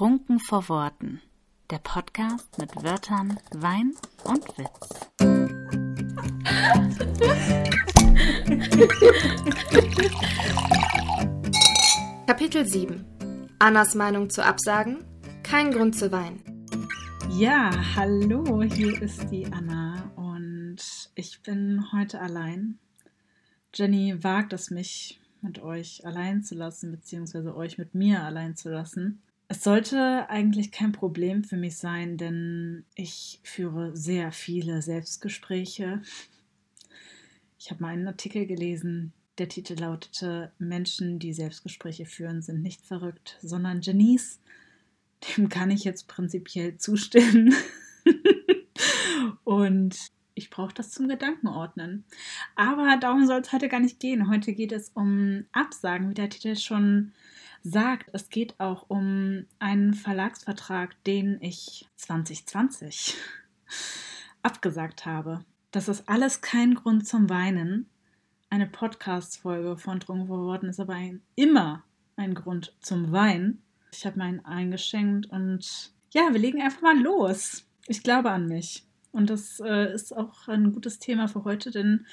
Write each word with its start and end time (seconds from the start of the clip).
Trunken 0.00 0.40
vor 0.40 0.66
Worten. 0.70 1.20
Der 1.70 1.76
Podcast 1.76 2.56
mit 2.56 2.74
Wörtern, 2.82 3.38
Wein 3.52 3.92
und 4.24 4.48
Witz. 4.56 5.10
Kapitel 12.26 12.64
7 12.64 13.04
Annas 13.58 13.94
Meinung 13.94 14.30
zu 14.30 14.42
Absagen? 14.42 15.04
Kein 15.42 15.70
Grund 15.70 15.94
zu 15.94 16.10
weinen. 16.10 16.66
Ja, 17.28 17.70
hallo, 17.94 18.62
hier 18.62 19.02
ist 19.02 19.30
die 19.30 19.44
Anna 19.52 20.10
und 20.16 20.78
ich 21.14 21.42
bin 21.42 21.84
heute 21.92 22.22
allein. 22.22 22.78
Jenny 23.74 24.24
wagt 24.24 24.54
es 24.54 24.70
mich 24.70 25.20
mit 25.42 25.58
euch 25.58 26.06
allein 26.06 26.42
zu 26.42 26.54
lassen, 26.54 26.90
beziehungsweise 26.90 27.54
euch 27.54 27.76
mit 27.76 27.94
mir 27.94 28.22
allein 28.22 28.56
zu 28.56 28.70
lassen. 28.70 29.20
Es 29.52 29.64
sollte 29.64 30.30
eigentlich 30.30 30.70
kein 30.70 30.92
Problem 30.92 31.42
für 31.42 31.56
mich 31.56 31.76
sein, 31.76 32.16
denn 32.16 32.84
ich 32.94 33.40
führe 33.42 33.96
sehr 33.96 34.30
viele 34.30 34.80
Selbstgespräche. 34.80 36.02
Ich 37.58 37.72
habe 37.72 37.82
mal 37.82 37.88
einen 37.88 38.06
Artikel 38.06 38.46
gelesen, 38.46 39.12
der 39.38 39.48
Titel 39.48 39.74
lautete 39.74 40.52
Menschen, 40.60 41.18
die 41.18 41.32
Selbstgespräche 41.32 42.06
führen, 42.06 42.42
sind 42.42 42.62
nicht 42.62 42.86
verrückt, 42.86 43.38
sondern 43.42 43.80
Genies. 43.80 44.38
Dem 45.36 45.48
kann 45.48 45.72
ich 45.72 45.82
jetzt 45.82 46.06
prinzipiell 46.06 46.76
zustimmen. 46.78 47.52
Und 49.42 49.96
ich 50.34 50.50
brauche 50.50 50.74
das 50.74 50.92
zum 50.92 51.08
Gedankenordnen. 51.08 52.04
Aber 52.54 52.96
darum 53.00 53.26
soll 53.26 53.40
es 53.40 53.52
heute 53.52 53.68
gar 53.68 53.80
nicht 53.80 53.98
gehen. 53.98 54.30
Heute 54.30 54.52
geht 54.52 54.70
es 54.70 54.90
um 54.90 55.44
Absagen, 55.50 56.08
wie 56.08 56.14
der 56.14 56.30
Titel 56.30 56.54
schon 56.54 57.10
sagt. 57.62 58.10
Es 58.12 58.28
geht 58.28 58.58
auch 58.58 58.86
um 58.88 59.46
einen 59.58 59.94
Verlagsvertrag, 59.94 61.02
den 61.04 61.38
ich 61.40 61.88
2020 61.96 63.16
abgesagt 64.42 65.06
habe. 65.06 65.44
Das 65.70 65.88
ist 65.88 66.08
alles 66.08 66.40
kein 66.40 66.74
Grund 66.74 67.06
zum 67.06 67.30
Weinen. 67.30 67.88
Eine 68.48 68.66
Podcast-Folge 68.66 69.76
von 69.76 70.00
Trunken 70.00 70.26
vor 70.26 70.40
Worten 70.40 70.68
ist 70.68 70.80
aber 70.80 70.94
ein, 70.94 71.22
immer 71.36 71.84
ein 72.16 72.34
Grund 72.34 72.74
zum 72.80 73.12
Weinen. 73.12 73.62
Ich 73.92 74.04
habe 74.06 74.18
meinen 74.18 74.44
eingeschenkt 74.44 75.26
und 75.26 75.92
ja, 76.12 76.32
wir 76.32 76.40
legen 76.40 76.60
einfach 76.60 76.82
mal 76.82 76.98
los. 76.98 77.64
Ich 77.86 78.02
glaube 78.02 78.30
an 78.30 78.46
mich. 78.46 78.84
Und 79.12 79.30
das 79.30 79.60
äh, 79.60 79.92
ist 79.92 80.16
auch 80.16 80.48
ein 80.48 80.72
gutes 80.72 80.98
Thema 80.98 81.28
für 81.28 81.44
heute, 81.44 81.70
denn 81.70 82.06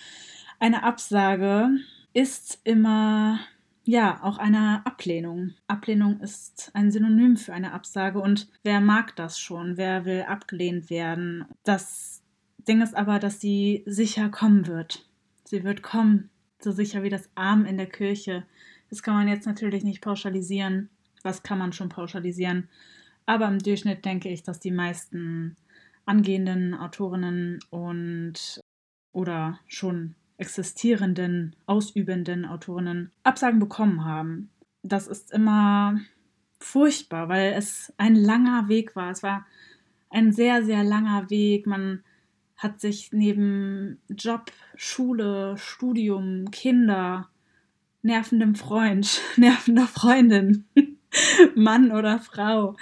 eine 0.60 0.84
Absage 0.84 1.70
ist 2.14 2.60
immer 2.64 3.40
ja 3.88 4.22
auch 4.22 4.38
eine 4.38 4.86
Ablehnung. 4.86 5.54
Ablehnung 5.68 6.20
ist 6.20 6.72
ein 6.74 6.92
Synonym 6.92 7.38
für 7.38 7.54
eine 7.54 7.74
Absage 7.74 8.20
und 8.20 8.50
wer 8.64 8.82
mag 8.82 9.16
das 9.16 9.40
schon? 9.40 9.78
Wer 9.78 10.06
will 10.06 10.24
abgelehnt 10.28 10.90
werden? 10.90 11.46
Das 11.64 12.22
Ding 12.68 12.82
ist 12.82 12.96
aber, 12.96 13.20
dass 13.20 13.40
sie 13.40 13.84
sicher 13.86 14.30
kommen 14.30 14.68
wird. 14.68 15.08
Sie 15.46 15.64
wird 15.64 15.82
kommen, 15.84 16.30
so 16.60 16.72
sicher 16.72 17.04
wie 17.04 17.10
das 17.10 17.30
Arm 17.36 17.66
in 17.66 17.78
der 17.78 17.88
Kirche. 17.88 18.46
Das 18.90 19.02
kann 19.02 19.16
man 19.16 19.28
jetzt 19.28 19.48
natürlich 19.48 19.84
nicht 19.84 20.02
pauschalisieren. 20.02 20.90
Was 21.24 21.44
kann 21.44 21.58
man 21.58 21.72
schon 21.72 21.90
pauschalisieren? 21.90 22.70
Aber 23.26 23.48
im 23.48 23.60
Durchschnitt 23.60 24.06
denke 24.06 24.30
ich, 24.30 24.44
dass 24.44 24.60
die 24.60 24.72
meisten 24.72 25.56
angehenden 26.06 26.74
Autorinnen 26.74 27.60
und 27.70 28.60
oder 29.14 29.60
schon 29.68 30.16
existierenden, 30.38 31.56
ausübenden 31.66 32.46
Autorinnen 32.46 33.12
Absagen 33.24 33.60
bekommen 33.60 34.06
haben. 34.06 34.50
Das 34.84 35.08
ist 35.08 35.32
immer 35.32 36.00
furchtbar, 36.60 37.30
weil 37.30 37.54
es 37.54 37.94
ein 37.98 38.16
langer 38.16 38.70
Weg 38.70 38.96
war. 38.96 39.12
Es 39.12 39.24
war 39.24 39.46
ein 40.10 40.32
sehr, 40.32 40.64
sehr 40.64 40.84
langer 40.84 41.30
Weg. 41.30 41.68
Man 41.68 42.04
hat 42.56 42.80
sich 42.80 43.12
neben 43.12 44.00
Job, 44.10 44.52
Schule, 44.76 45.56
Studium, 45.58 46.50
Kinder, 46.52 47.30
nervendem 48.02 48.56
Freund, 48.56 49.22
nervender 49.38 49.88
Freundin, 49.88 50.66
Mann 51.56 51.92
oder 51.92 52.20
Frau 52.20 52.76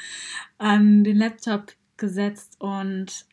an 0.57 1.03
den 1.03 1.17
Laptop 1.17 1.73
gesetzt 1.97 2.57
und 2.59 3.25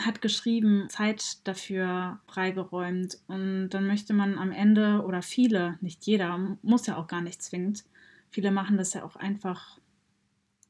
hat 0.00 0.22
geschrieben, 0.22 0.86
Zeit 0.88 1.46
dafür 1.46 2.20
freigeräumt 2.26 3.18
und 3.26 3.70
dann 3.70 3.86
möchte 3.86 4.14
man 4.14 4.38
am 4.38 4.50
Ende 4.50 5.02
oder 5.02 5.22
viele, 5.22 5.76
nicht 5.80 6.06
jeder, 6.06 6.56
muss 6.62 6.86
ja 6.86 6.96
auch 6.96 7.06
gar 7.06 7.20
nicht 7.20 7.42
zwingend, 7.42 7.84
viele 8.30 8.50
machen 8.50 8.78
das 8.78 8.94
ja 8.94 9.04
auch 9.04 9.16
einfach, 9.16 9.78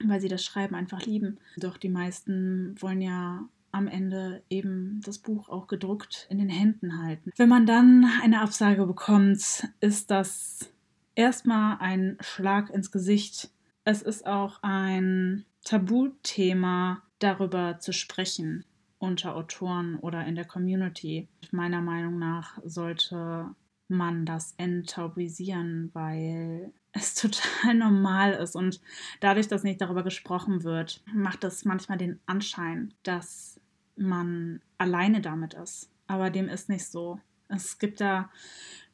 weil 0.04 0.20
sie 0.20 0.28
das 0.28 0.44
Schreiben 0.44 0.74
einfach 0.74 1.06
lieben. 1.06 1.38
Doch 1.56 1.76
die 1.76 1.88
meisten 1.88 2.74
wollen 2.80 3.00
ja 3.00 3.48
am 3.70 3.86
Ende 3.86 4.42
eben 4.50 5.00
das 5.04 5.18
Buch 5.18 5.48
auch 5.48 5.68
gedruckt 5.68 6.26
in 6.28 6.38
den 6.38 6.48
Händen 6.48 7.02
halten. 7.02 7.30
Wenn 7.36 7.48
man 7.48 7.64
dann 7.64 8.04
eine 8.22 8.40
Absage 8.40 8.84
bekommt, 8.86 9.68
ist 9.80 10.10
das 10.10 10.68
erstmal 11.14 11.78
ein 11.78 12.18
Schlag 12.20 12.70
ins 12.70 12.90
Gesicht. 12.90 13.50
Es 13.84 14.02
ist 14.02 14.26
auch 14.26 14.62
ein 14.62 15.44
Tabuthema, 15.64 17.02
darüber 17.20 17.78
zu 17.78 17.92
sprechen 17.92 18.64
unter 19.02 19.34
Autoren 19.34 19.98
oder 19.98 20.24
in 20.24 20.36
der 20.36 20.44
Community. 20.44 21.28
Meiner 21.50 21.82
Meinung 21.82 22.20
nach 22.20 22.58
sollte 22.64 23.50
man 23.88 24.24
das 24.24 24.54
enttabuisieren, 24.58 25.90
weil 25.92 26.72
es 26.92 27.14
total 27.14 27.74
normal 27.74 28.32
ist 28.34 28.54
und 28.54 28.80
dadurch, 29.20 29.48
dass 29.48 29.64
nicht 29.64 29.80
darüber 29.80 30.04
gesprochen 30.04 30.62
wird, 30.62 31.02
macht 31.12 31.42
es 31.42 31.64
manchmal 31.64 31.98
den 31.98 32.20
Anschein, 32.26 32.94
dass 33.02 33.60
man 33.96 34.60
alleine 34.78 35.20
damit 35.20 35.54
ist. 35.54 35.90
Aber 36.06 36.30
dem 36.30 36.48
ist 36.48 36.68
nicht 36.68 36.86
so. 36.86 37.18
Es 37.48 37.78
gibt 37.78 38.00
da 38.00 38.30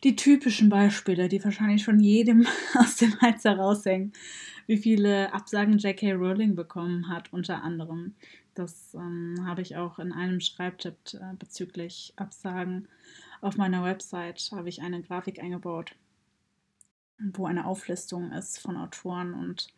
die 0.04 0.16
typischen 0.16 0.68
Beispiele, 0.68 1.28
die 1.28 1.42
wahrscheinlich 1.44 1.82
schon 1.82 2.00
jedem 2.00 2.46
aus 2.74 2.96
dem 2.96 3.20
Hals 3.20 3.44
heraushängen, 3.44 4.12
wie 4.66 4.78
viele 4.78 5.32
Absagen 5.34 5.78
J.K. 5.78 6.12
Rowling 6.12 6.54
bekommen 6.54 7.08
hat, 7.08 7.32
unter 7.32 7.62
anderem. 7.62 8.14
Das 8.58 8.92
ähm, 8.94 9.36
habe 9.46 9.62
ich 9.62 9.76
auch 9.76 10.00
in 10.00 10.12
einem 10.12 10.40
Schreibtipp 10.40 10.96
äh, 11.14 11.34
bezüglich 11.38 12.12
Absagen. 12.16 12.88
Auf 13.40 13.56
meiner 13.56 13.84
Website 13.84 14.50
habe 14.50 14.68
ich 14.68 14.82
eine 14.82 15.00
Grafik 15.00 15.40
eingebaut, 15.40 15.94
wo 17.20 17.46
eine 17.46 17.66
Auflistung 17.66 18.32
ist 18.32 18.58
von 18.58 18.76
Autoren 18.76 19.32
und 19.32 19.68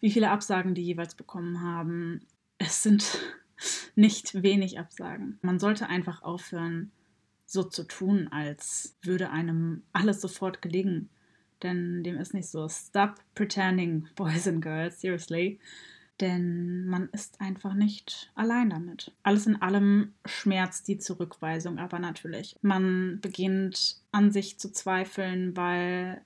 wie 0.00 0.10
viele 0.10 0.30
Absagen 0.30 0.74
die 0.74 0.82
jeweils 0.82 1.14
bekommen 1.14 1.62
haben. 1.62 2.22
Es 2.58 2.82
sind 2.82 3.20
nicht 3.94 4.42
wenig 4.42 4.80
Absagen. 4.80 5.38
Man 5.40 5.60
sollte 5.60 5.86
einfach 5.88 6.22
aufhören, 6.22 6.90
so 7.46 7.62
zu 7.62 7.84
tun, 7.84 8.26
als 8.32 8.96
würde 9.02 9.30
einem 9.30 9.84
alles 9.92 10.20
sofort 10.20 10.60
gelingen. 10.60 11.08
Denn 11.62 12.02
dem 12.02 12.16
ist 12.16 12.34
nicht 12.34 12.48
so. 12.48 12.68
Stop 12.68 13.14
pretending, 13.36 14.08
boys 14.16 14.48
and 14.48 14.60
girls, 14.60 15.00
seriously. 15.00 15.60
Denn 16.20 16.86
man 16.86 17.08
ist 17.10 17.40
einfach 17.40 17.74
nicht 17.74 18.30
allein 18.36 18.70
damit. 18.70 19.12
Alles 19.24 19.46
in 19.46 19.60
allem 19.60 20.14
schmerzt 20.24 20.86
die 20.86 20.98
Zurückweisung 20.98 21.78
aber 21.78 21.98
natürlich. 21.98 22.56
Man 22.62 23.18
beginnt 23.20 23.96
an 24.12 24.30
sich 24.30 24.58
zu 24.58 24.70
zweifeln, 24.70 25.56
weil 25.56 26.22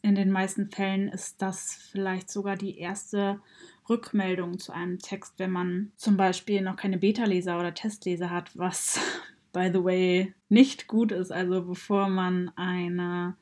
in 0.00 0.14
den 0.14 0.30
meisten 0.30 0.70
Fällen 0.70 1.08
ist 1.08 1.42
das 1.42 1.74
vielleicht 1.92 2.30
sogar 2.30 2.56
die 2.56 2.78
erste 2.78 3.40
Rückmeldung 3.88 4.58
zu 4.58 4.72
einem 4.72 4.98
Text, 4.98 5.34
wenn 5.38 5.50
man 5.50 5.92
zum 5.96 6.16
Beispiel 6.16 6.60
noch 6.60 6.76
keine 6.76 6.98
Beta-Leser 6.98 7.58
oder 7.58 7.74
Testleser 7.74 8.30
hat, 8.30 8.56
was 8.56 8.98
by 9.52 9.70
the 9.72 9.84
way 9.84 10.34
nicht 10.48 10.88
gut 10.88 11.12
ist. 11.12 11.30
Also 11.30 11.62
bevor 11.62 12.08
man 12.08 12.50
eine, 12.56 13.36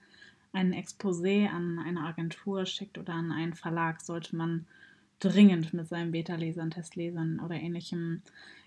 ein 0.52 0.74
Exposé 0.74 1.48
an 1.48 1.78
eine 1.78 2.00
Agentur 2.00 2.66
schickt 2.66 2.98
oder 2.98 3.14
an 3.14 3.32
einen 3.32 3.54
Verlag, 3.54 4.00
sollte 4.00 4.36
man 4.36 4.66
dringend 5.20 5.72
mit 5.72 5.88
seinen 5.88 6.10
Beta-Lesern, 6.10 6.70
Testlesern 6.70 7.40
oder 7.40 7.54
ähnlichem 7.54 8.22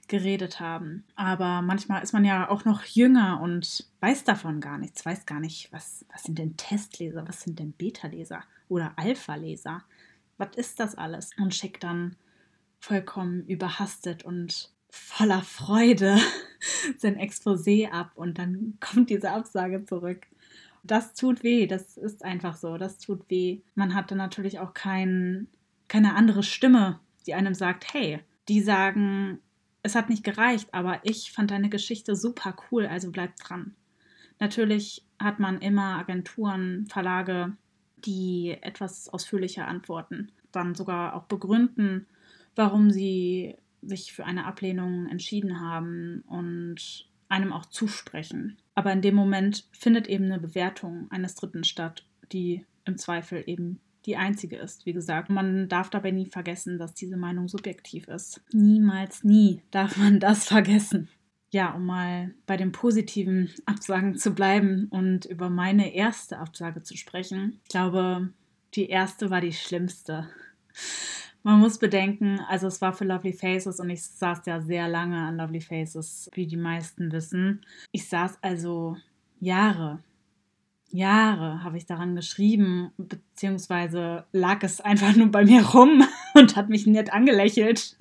geredet 0.07 0.59
haben. 0.59 1.03
Aber 1.15 1.61
manchmal 1.61 2.03
ist 2.03 2.13
man 2.13 2.25
ja 2.25 2.49
auch 2.49 2.65
noch 2.65 2.83
jünger 2.83 3.39
und 3.41 3.87
weiß 4.01 4.23
davon 4.23 4.59
gar 4.59 4.77
nichts, 4.77 5.05
weiß 5.05 5.25
gar 5.25 5.39
nicht, 5.39 5.71
was, 5.71 6.05
was 6.11 6.23
sind 6.23 6.39
denn 6.39 6.57
Testleser, 6.57 7.27
was 7.27 7.41
sind 7.41 7.59
denn 7.59 7.71
Beta-Leser 7.71 8.43
oder 8.69 8.93
Alpha-Leser, 8.97 9.83
was 10.37 10.55
ist 10.55 10.79
das 10.79 10.95
alles? 10.95 11.31
Und 11.37 11.55
schickt 11.55 11.83
dann 11.83 12.15
vollkommen 12.79 13.45
überhastet 13.45 14.23
und 14.23 14.71
voller 14.89 15.41
Freude 15.41 16.17
sein 16.97 17.17
Exposé 17.17 17.89
ab 17.89 18.11
und 18.15 18.37
dann 18.37 18.77
kommt 18.79 19.09
diese 19.09 19.31
Absage 19.31 19.85
zurück. 19.85 20.27
Das 20.83 21.13
tut 21.13 21.43
weh, 21.43 21.65
das 21.65 21.95
ist 21.95 22.25
einfach 22.25 22.57
so, 22.57 22.77
das 22.77 22.99
tut 22.99 23.29
weh. 23.29 23.61
Man 23.73 23.95
hatte 23.95 24.15
natürlich 24.15 24.59
auch 24.59 24.73
kein, 24.73 25.47
keine 25.93 26.15
andere 26.15 26.41
Stimme, 26.41 26.99
die 27.27 27.35
einem 27.35 27.53
sagt, 27.53 27.93
hey, 27.93 28.19
die 28.47 28.61
sagen, 28.61 29.37
es 29.83 29.93
hat 29.93 30.09
nicht 30.09 30.23
gereicht, 30.23 30.73
aber 30.73 30.99
ich 31.03 31.31
fand 31.31 31.51
deine 31.51 31.69
Geschichte 31.69 32.15
super 32.15 32.55
cool, 32.71 32.87
also 32.87 33.11
bleib 33.11 33.35
dran. 33.35 33.75
Natürlich 34.39 35.05
hat 35.19 35.39
man 35.39 35.61
immer 35.61 35.99
Agenturen, 35.99 36.87
Verlage, 36.87 37.55
die 37.97 38.57
etwas 38.61 39.07
ausführlicher 39.07 39.67
antworten. 39.67 40.31
dann 40.51 40.73
sogar 40.73 41.15
auch 41.15 41.25
begründen, 41.25 42.07
warum 42.55 42.89
sie 42.89 43.55
sich 43.83 44.13
für 44.13 44.25
eine 44.25 44.45
Ablehnung 44.45 45.07
entschieden 45.07 45.61
haben 45.61 46.23
und 46.27 47.07
einem 47.29 47.53
auch 47.53 47.67
zusprechen. 47.67 48.57
Aber 48.73 48.91
in 48.91 49.01
dem 49.03 49.13
Moment 49.13 49.67
findet 49.71 50.07
eben 50.07 50.25
eine 50.25 50.39
Bewertung 50.39 51.05
eines 51.11 51.35
Dritten 51.35 51.63
statt, 51.63 52.03
die 52.31 52.65
im 52.85 52.97
Zweifel 52.97 53.43
eben 53.45 53.79
die 54.05 54.17
einzige 54.17 54.57
ist. 54.57 54.85
Wie 54.85 54.93
gesagt, 54.93 55.29
man 55.29 55.69
darf 55.69 55.89
dabei 55.89 56.11
nie 56.11 56.25
vergessen, 56.25 56.77
dass 56.77 56.93
diese 56.93 57.17
Meinung 57.17 57.47
subjektiv 57.47 58.07
ist. 58.07 58.41
Niemals, 58.51 59.23
nie 59.23 59.61
darf 59.71 59.97
man 59.97 60.19
das 60.19 60.45
vergessen. 60.45 61.09
Ja, 61.51 61.73
um 61.73 61.85
mal 61.85 62.33
bei 62.45 62.57
den 62.57 62.71
positiven 62.71 63.49
Absagen 63.65 64.15
zu 64.15 64.31
bleiben 64.31 64.87
und 64.89 65.25
über 65.25 65.49
meine 65.49 65.93
erste 65.93 66.39
Absage 66.39 66.81
zu 66.81 66.97
sprechen. 66.97 67.59
Ich 67.63 67.69
glaube, 67.69 68.29
die 68.73 68.89
erste 68.89 69.29
war 69.29 69.41
die 69.41 69.53
schlimmste. 69.53 70.27
Man 71.43 71.59
muss 71.59 71.77
bedenken, 71.77 72.39
also 72.47 72.67
es 72.67 72.81
war 72.81 72.93
für 72.93 73.03
Lovely 73.03 73.33
Faces 73.33 73.79
und 73.79 73.89
ich 73.89 74.01
saß 74.01 74.45
ja 74.45 74.61
sehr 74.61 74.87
lange 74.87 75.17
an 75.17 75.37
Lovely 75.37 75.59
Faces, 75.59 76.29
wie 76.33 76.47
die 76.47 76.57
meisten 76.57 77.11
wissen. 77.11 77.65
Ich 77.91 78.07
saß 78.07 78.39
also 78.41 78.95
Jahre 79.39 79.99
Jahre 80.93 81.63
habe 81.63 81.77
ich 81.77 81.87
daran 81.87 82.15
geschrieben, 82.15 82.91
beziehungsweise 82.97 84.25
lag 84.31 84.61
es 84.61 84.79
einfach 84.79 85.15
nur 85.15 85.31
bei 85.31 85.43
mir 85.43 85.65
rum 85.65 86.03
und 86.35 86.55
hat 86.55 86.69
mich 86.69 86.85
nett 86.85 87.11
angelächelt 87.11 87.97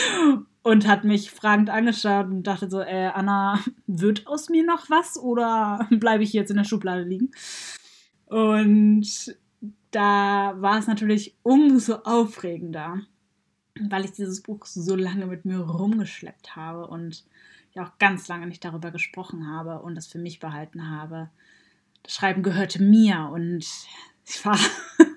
und 0.64 0.88
hat 0.88 1.04
mich 1.04 1.30
fragend 1.30 1.70
angeschaut 1.70 2.26
und 2.26 2.42
dachte 2.42 2.68
so, 2.68 2.80
äh, 2.80 3.06
Anna, 3.06 3.60
wird 3.86 4.26
aus 4.26 4.48
mir 4.48 4.66
noch 4.66 4.90
was 4.90 5.16
oder 5.16 5.86
bleibe 5.90 6.24
ich 6.24 6.32
jetzt 6.32 6.50
in 6.50 6.56
der 6.56 6.64
Schublade 6.64 7.04
liegen? 7.04 7.30
Und 8.26 9.36
da 9.92 10.54
war 10.56 10.78
es 10.78 10.88
natürlich 10.88 11.36
umso 11.44 11.94
aufregender, 12.02 13.00
weil 13.78 14.04
ich 14.04 14.12
dieses 14.12 14.42
Buch 14.42 14.66
so 14.66 14.96
lange 14.96 15.26
mit 15.26 15.44
mir 15.44 15.60
rumgeschleppt 15.60 16.56
habe 16.56 16.88
und 16.88 17.24
ja 17.74 17.84
auch 17.84 17.98
ganz 17.98 18.26
lange 18.26 18.48
nicht 18.48 18.64
darüber 18.64 18.90
gesprochen 18.90 19.46
habe 19.46 19.82
und 19.82 19.96
es 19.96 20.08
für 20.08 20.18
mich 20.18 20.40
behalten 20.40 20.90
habe 20.90 21.30
das 22.04 22.14
Schreiben 22.14 22.42
gehörte 22.42 22.82
mir 22.82 23.30
und 23.32 23.64
ich 24.26 24.44
war 24.44 24.58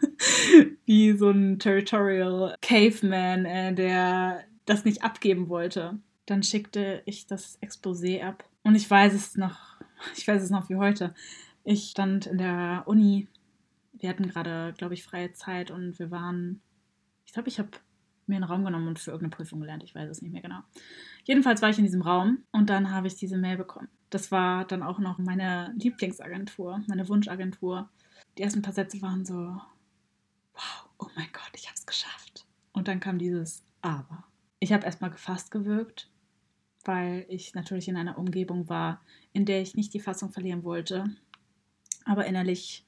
wie 0.85 1.17
so 1.17 1.29
ein 1.29 1.59
Territorial 1.59 2.55
Caveman, 2.61 3.45
äh, 3.45 3.73
der 3.73 4.43
das 4.65 4.85
nicht 4.85 5.03
abgeben 5.03 5.49
wollte. 5.49 5.99
Dann 6.25 6.43
schickte 6.43 7.03
ich 7.05 7.27
das 7.27 7.61
Exposé 7.61 8.23
ab 8.23 8.43
und 8.63 8.75
ich 8.75 8.89
weiß 8.89 9.13
es 9.13 9.37
noch, 9.37 9.57
ich 10.17 10.27
weiß 10.27 10.41
es 10.41 10.49
noch 10.49 10.69
wie 10.69 10.75
heute. 10.75 11.13
Ich 11.63 11.89
stand 11.89 12.25
in 12.25 12.37
der 12.37 12.83
Uni, 12.85 13.27
wir 13.93 14.09
hatten 14.09 14.27
gerade, 14.27 14.73
glaube 14.77 14.93
ich, 14.93 15.03
freie 15.03 15.33
Zeit 15.33 15.71
und 15.71 15.99
wir 15.99 16.11
waren, 16.11 16.61
ich 17.25 17.33
glaube, 17.33 17.49
ich 17.49 17.59
habe 17.59 17.69
mir 18.27 18.35
einen 18.35 18.43
Raum 18.43 18.63
genommen 18.63 18.87
und 18.87 18.99
für 18.99 19.11
irgendeine 19.11 19.35
Prüfung 19.35 19.59
gelernt, 19.59 19.83
ich 19.83 19.95
weiß 19.95 20.09
es 20.09 20.21
nicht 20.21 20.31
mehr 20.31 20.41
genau. 20.41 20.59
Jedenfalls 21.23 21.61
war 21.61 21.69
ich 21.69 21.77
in 21.77 21.85
diesem 21.85 22.01
Raum 22.01 22.43
und 22.51 22.69
dann 22.69 22.91
habe 22.91 23.07
ich 23.07 23.15
diese 23.15 23.37
Mail 23.37 23.57
bekommen 23.57 23.89
das 24.09 24.31
war 24.31 24.65
dann 24.65 24.83
auch 24.83 24.99
noch 24.99 25.17
meine 25.17 25.73
Lieblingsagentur, 25.77 26.81
meine 26.87 27.07
Wunschagentur. 27.09 27.89
Die 28.37 28.43
ersten 28.43 28.61
paar 28.61 28.73
Sätze 28.73 29.01
waren 29.01 29.25
so, 29.25 29.35
wow, 30.53 30.89
oh 30.99 31.07
mein 31.15 31.27
Gott, 31.33 31.51
ich 31.55 31.65
habe 31.65 31.75
es 31.75 31.85
geschafft. 31.85 32.45
Und 32.71 32.87
dann 32.87 32.99
kam 32.99 33.17
dieses 33.17 33.63
Aber. 33.81 34.23
Ich 34.59 34.71
habe 34.71 34.85
erstmal 34.85 35.11
gefasst 35.11 35.51
gewirkt, 35.51 36.09
weil 36.85 37.25
ich 37.27 37.53
natürlich 37.53 37.87
in 37.87 37.97
einer 37.97 38.17
Umgebung 38.17 38.69
war, 38.69 39.01
in 39.33 39.45
der 39.45 39.61
ich 39.61 39.75
nicht 39.75 39.93
die 39.93 39.99
Fassung 39.99 40.31
verlieren 40.31 40.63
wollte. 40.63 41.05
Aber 42.05 42.25
innerlich 42.25 42.85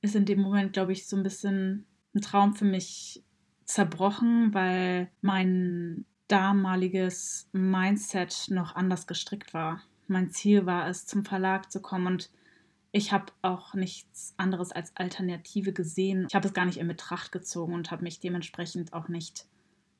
ist 0.00 0.14
in 0.14 0.26
dem 0.26 0.40
Moment, 0.40 0.72
glaube 0.72 0.92
ich, 0.92 1.08
so 1.08 1.16
ein 1.16 1.22
bisschen 1.22 1.86
ein 2.14 2.20
Traum 2.20 2.54
für 2.54 2.64
mich 2.64 3.24
zerbrochen, 3.64 4.54
weil 4.54 5.10
mein 5.22 6.04
damaliges 6.28 7.48
Mindset 7.52 8.46
noch 8.48 8.76
anders 8.76 9.06
gestrickt 9.06 9.52
war 9.52 9.82
mein 10.08 10.30
Ziel 10.30 10.66
war 10.66 10.88
es, 10.88 11.06
zum 11.06 11.24
Verlag 11.24 11.70
zu 11.70 11.80
kommen 11.80 12.06
und 12.06 12.30
ich 12.92 13.12
habe 13.12 13.26
auch 13.42 13.74
nichts 13.74 14.32
anderes 14.38 14.72
als 14.72 14.96
Alternative 14.96 15.72
gesehen. 15.72 16.26
Ich 16.28 16.34
habe 16.34 16.48
es 16.48 16.54
gar 16.54 16.64
nicht 16.64 16.78
in 16.78 16.88
Betracht 16.88 17.30
gezogen 17.30 17.74
und 17.74 17.90
habe 17.90 18.04
mich 18.04 18.20
dementsprechend 18.20 18.92
auch 18.92 19.08
nicht 19.08 19.46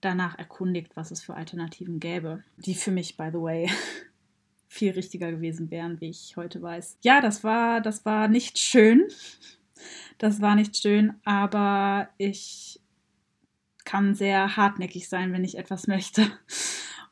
danach 0.00 0.38
erkundigt, 0.38 0.96
was 0.96 1.10
es 1.10 1.22
für 1.22 1.34
Alternativen 1.34 2.00
gäbe, 2.00 2.42
die 2.56 2.74
für 2.74 2.90
mich, 2.90 3.16
by 3.16 3.28
the 3.32 3.40
way, 3.40 3.70
viel 4.68 4.92
richtiger 4.92 5.30
gewesen 5.30 5.70
wären, 5.70 6.00
wie 6.00 6.08
ich 6.08 6.36
heute 6.36 6.62
weiß. 6.62 6.98
Ja, 7.02 7.20
das 7.20 7.44
war, 7.44 7.80
das 7.80 8.04
war 8.04 8.28
nicht 8.28 8.58
schön. 8.58 9.08
Das 10.18 10.40
war 10.40 10.54
nicht 10.54 10.76
schön, 10.76 11.14
aber 11.24 12.08
ich 12.16 12.80
kann 13.84 14.14
sehr 14.14 14.56
hartnäckig 14.56 15.08
sein, 15.08 15.32
wenn 15.32 15.44
ich 15.44 15.58
etwas 15.58 15.86
möchte 15.86 16.26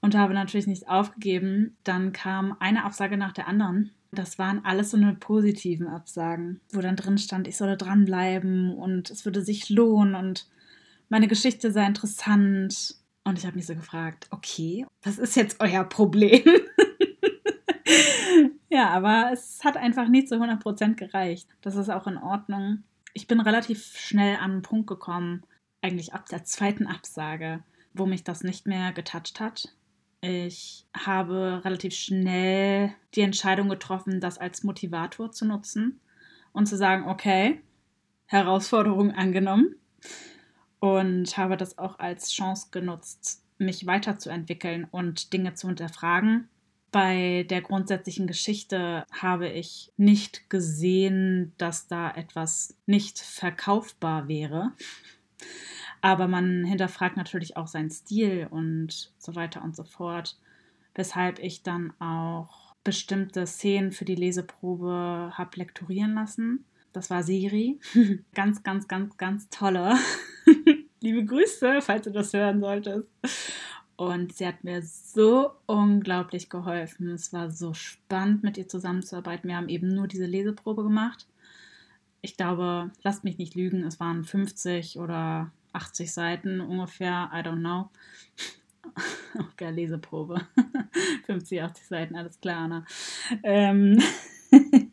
und 0.05 0.15
habe 0.15 0.35
natürlich 0.35 0.67
nicht 0.67 0.87
aufgegeben. 0.87 1.79
Dann 1.83 2.13
kam 2.13 2.55
eine 2.61 2.85
Absage 2.85 3.17
nach 3.17 3.33
der 3.33 3.49
anderen. 3.49 3.91
Das 4.13 4.39
waren 4.39 4.63
alles 4.63 4.91
so 4.91 4.99
eine 4.99 5.15
positiven 5.15 5.89
Absagen, 5.89 6.61
wo 6.71 6.83
dann 6.83 6.95
drin 6.95 7.17
stand, 7.17 7.49
ich 7.49 7.57
solle 7.57 7.79
dranbleiben 7.79 8.75
und 8.75 9.09
es 9.09 9.25
würde 9.25 9.41
sich 9.41 9.71
lohnen 9.71 10.15
und 10.15 10.47
meine 11.09 11.27
Geschichte 11.27 11.73
sei 11.73 11.87
interessant. 11.87 12.97
Und 13.25 13.39
ich 13.39 13.47
habe 13.47 13.57
mich 13.57 13.65
so 13.65 13.75
gefragt, 13.75 14.29
okay, 14.31 14.85
was 15.03 15.19
ist 15.19 15.37
jetzt 15.37 15.61
euer 15.61 15.85
Problem? 15.85 16.45
ja, 18.69 18.91
aber 18.91 19.31
es 19.33 19.65
hat 19.65 19.79
einfach 19.79 20.09
nicht 20.09 20.29
zu 20.29 20.35
100% 20.35 20.97
gereicht. 20.97 21.49
Das 21.63 21.77
ist 21.77 21.89
auch 21.89 22.07
in 22.07 22.19
Ordnung. 22.19 22.83
Ich 23.15 23.27
bin 23.27 23.41
relativ 23.41 23.97
schnell 23.97 24.37
an 24.37 24.51
einen 24.51 24.63
Punkt 24.63 24.87
gekommen, 24.87 25.45
eigentlich 25.81 26.13
ab 26.13 26.29
der 26.29 26.45
zweiten 26.45 26.87
Absage, 26.87 27.65
wo 27.95 28.05
mich 28.05 28.23
das 28.23 28.45
nicht 28.45 28.67
mehr 28.67 28.93
getoucht 28.93 29.41
hat. 29.41 29.75
Ich 30.27 30.87
habe 30.97 31.61
relativ 31.67 31.95
schnell 31.95 32.95
die 33.15 33.21
Entscheidung 33.21 33.69
getroffen, 33.69 34.21
das 34.21 34.39
als 34.39 34.63
Motivator 34.63 35.33
zu 35.33 35.45
nutzen 35.45 36.01
und 36.55 36.65
zu 36.65 36.79
sagen, 36.79 37.07
okay, 37.11 37.61
Herausforderung 38.25 39.11
angenommen 39.11 39.77
und 40.81 41.37
habe 41.37 41.59
das 41.59 41.77
auch 41.77 41.99
als 41.99 42.31
Chance 42.33 42.69
genutzt, 42.71 43.45
mich 43.59 43.85
weiterzuentwickeln 43.85 44.87
und 44.91 45.35
Dinge 45.35 45.53
zu 45.53 45.67
hinterfragen. 45.67 46.49
Bei 46.91 47.45
der 47.51 47.61
grundsätzlichen 47.61 48.27
Geschichte 48.27 49.05
habe 49.13 49.51
ich 49.51 49.93
nicht 49.99 50.49
gesehen, 50.49 51.53
dass 51.59 51.87
da 51.87 52.11
etwas 52.11 52.75
nicht 52.87 53.19
verkaufbar 53.19 54.27
wäre. 54.27 54.73
Aber 56.05 56.29
man 56.29 56.65
hinterfragt 56.65 57.17
natürlich 57.17 57.57
auch 57.57 57.67
seinen 57.67 57.89
Stil 57.89 58.47
und 58.51 59.11
so 59.17 59.35
weiter 59.37 59.65
und 59.65 59.75
so 59.75 59.85
fort, 59.85 60.37
weshalb 60.95 61.39
ich 61.39 61.63
dann 61.63 61.99
auch 61.99 62.75
bestimmte 62.85 63.47
Szenen 63.47 63.91
für 63.91 64.05
die 64.05 64.15
Leseprobe 64.15 65.33
habe 65.33 65.51
lektorieren 65.57 66.13
lassen. 66.13 66.67
Das 66.93 67.09
war 67.09 67.23
Siri. 67.23 67.81
ganz, 68.35 68.63
ganz, 68.63 68.87
ganz, 68.87 69.17
ganz 69.17 69.49
tolle. 69.49 69.95
Liebe 71.01 71.25
Grüße, 71.25 71.81
falls 71.81 72.05
du 72.05 72.11
das 72.11 72.35
hören 72.35 72.61
solltest. 72.61 73.09
Und 73.97 74.35
sie 74.35 74.47
hat 74.47 74.63
mir 74.63 74.83
so 74.83 75.53
unglaublich 75.65 76.51
geholfen. 76.51 77.09
Es 77.09 77.33
war 77.33 77.51
so 77.51 77.73
spannend, 77.73 78.43
mit 78.43 78.59
ihr 78.59 78.69
zusammenzuarbeiten. 78.69 79.49
Wir 79.49 79.57
haben 79.57 79.71
eben 79.71 79.89
nur 79.89 80.07
diese 80.07 80.27
Leseprobe 80.27 80.83
gemacht. 80.83 81.27
Ich 82.21 82.37
glaube, 82.37 82.91
lasst 83.03 83.25
mich 83.25 83.39
nicht 83.39 83.55
lügen, 83.55 83.85
es 83.85 84.01
waren 84.01 84.25
50 84.25 84.99
oder 84.99 85.51
80 85.75 86.13
Seiten 86.13 86.61
ungefähr, 86.61 87.31
I 87.33 87.39
don't 87.39 87.61
know. 87.61 87.91
Okay, 89.53 89.71
Leseprobe. 89.71 90.47
50, 91.27 91.63
80 91.63 91.87
Seiten, 91.87 92.17
alles 92.17 92.39
klar, 92.41 92.65
Anna. 92.65 92.85
Ähm 93.43 94.01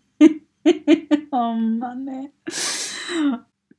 oh 1.32 1.54
Mann, 1.54 2.08
ey. 2.08 2.32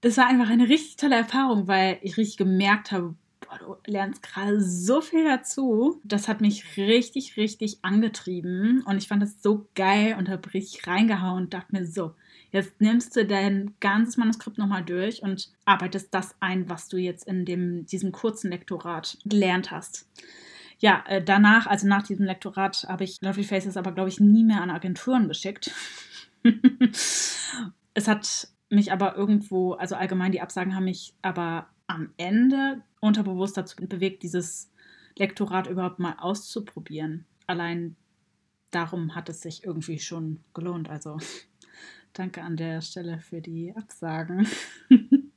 Das 0.01 0.17
war 0.17 0.27
einfach 0.27 0.51
eine 0.51 0.69
richtig 0.69 0.97
tolle 0.97 1.17
Erfahrung, 1.17 1.67
weil 1.67 1.99
ich 2.03 2.17
richtig 2.17 2.37
gemerkt 2.37 2.93
habe, 2.93 3.15
boah, 3.41 3.59
du 3.59 3.91
lernst 3.91 4.23
gerade 4.23 4.61
so 4.61 5.01
viel 5.01 5.25
dazu. 5.25 6.01
Das 6.05 6.29
hat 6.29 6.41
mich 6.41 6.77
richtig, 6.77 7.37
richtig 7.37 7.79
angetrieben 7.83 8.83
und 8.87 8.99
ich 8.99 9.09
fand 9.09 9.23
das 9.23 9.43
so 9.43 9.69
geil 9.75 10.17
und 10.19 10.29
habe 10.29 10.53
richtig 10.55 10.87
reingehauen 10.87 11.45
und 11.45 11.55
dachte 11.55 11.75
mir 11.75 11.87
so, 11.87 12.15
Jetzt 12.53 12.81
nimmst 12.83 13.17
du 13.17 13.25
dein 13.25 13.75
ganzes 13.81 14.19
Manuskript 14.19 14.59
nochmal 14.59 14.85
durch 14.85 15.23
und 15.23 15.51
arbeitest 15.65 16.13
das 16.13 16.37
ein, 16.39 16.69
was 16.69 16.89
du 16.89 16.99
jetzt 16.99 17.27
in 17.27 17.47
dem, 17.47 17.87
diesem 17.87 18.13
kurzen 18.13 18.51
Lektorat 18.51 19.17
gelernt 19.25 19.71
hast. 19.71 20.07
Ja, 20.79 21.03
äh, 21.07 21.25
danach, 21.25 21.67
also 21.67 21.89
nach 21.89 22.03
diesem 22.03 22.27
Lektorat, 22.27 22.85
habe 22.89 23.05
ich 23.05 23.23
Lovely 23.23 23.45
Faces 23.45 23.79
aber, 23.79 23.93
glaube 23.93 24.11
ich, 24.11 24.21
nie 24.21 24.45
mehr 24.45 24.61
an 24.61 24.71
Agenturen 24.71 25.29
geschickt. 25.29 25.71
es 27.95 28.07
hat 28.07 28.49
mich 28.69 28.93
aber 28.93 29.17
irgendwo, 29.17 29.73
also 29.73 29.95
allgemein 29.95 30.33
die 30.33 30.43
Absagen 30.43 30.75
haben 30.75 30.85
mich 30.85 31.15
aber 31.23 31.69
am 31.87 32.11
Ende 32.19 32.83
unterbewusst 33.01 33.57
dazu 33.57 33.77
bewegt, 33.77 34.23
dieses 34.23 34.71
Lektorat 35.17 35.69
überhaupt 35.69 36.01
mal 36.01 36.17
auszuprobieren. 36.19 37.25
Allein 37.47 37.97
darum 38.71 39.15
hat 39.15 39.29
es 39.31 39.41
sich 39.41 39.65
irgendwie 39.65 39.99
schon 39.99 40.41
gelohnt. 40.53 40.91
Also 40.91 41.19
Danke 42.13 42.43
an 42.43 42.57
der 42.57 42.81
Stelle 42.81 43.21
für 43.21 43.41
die 43.41 43.75
Absagen. 43.75 44.47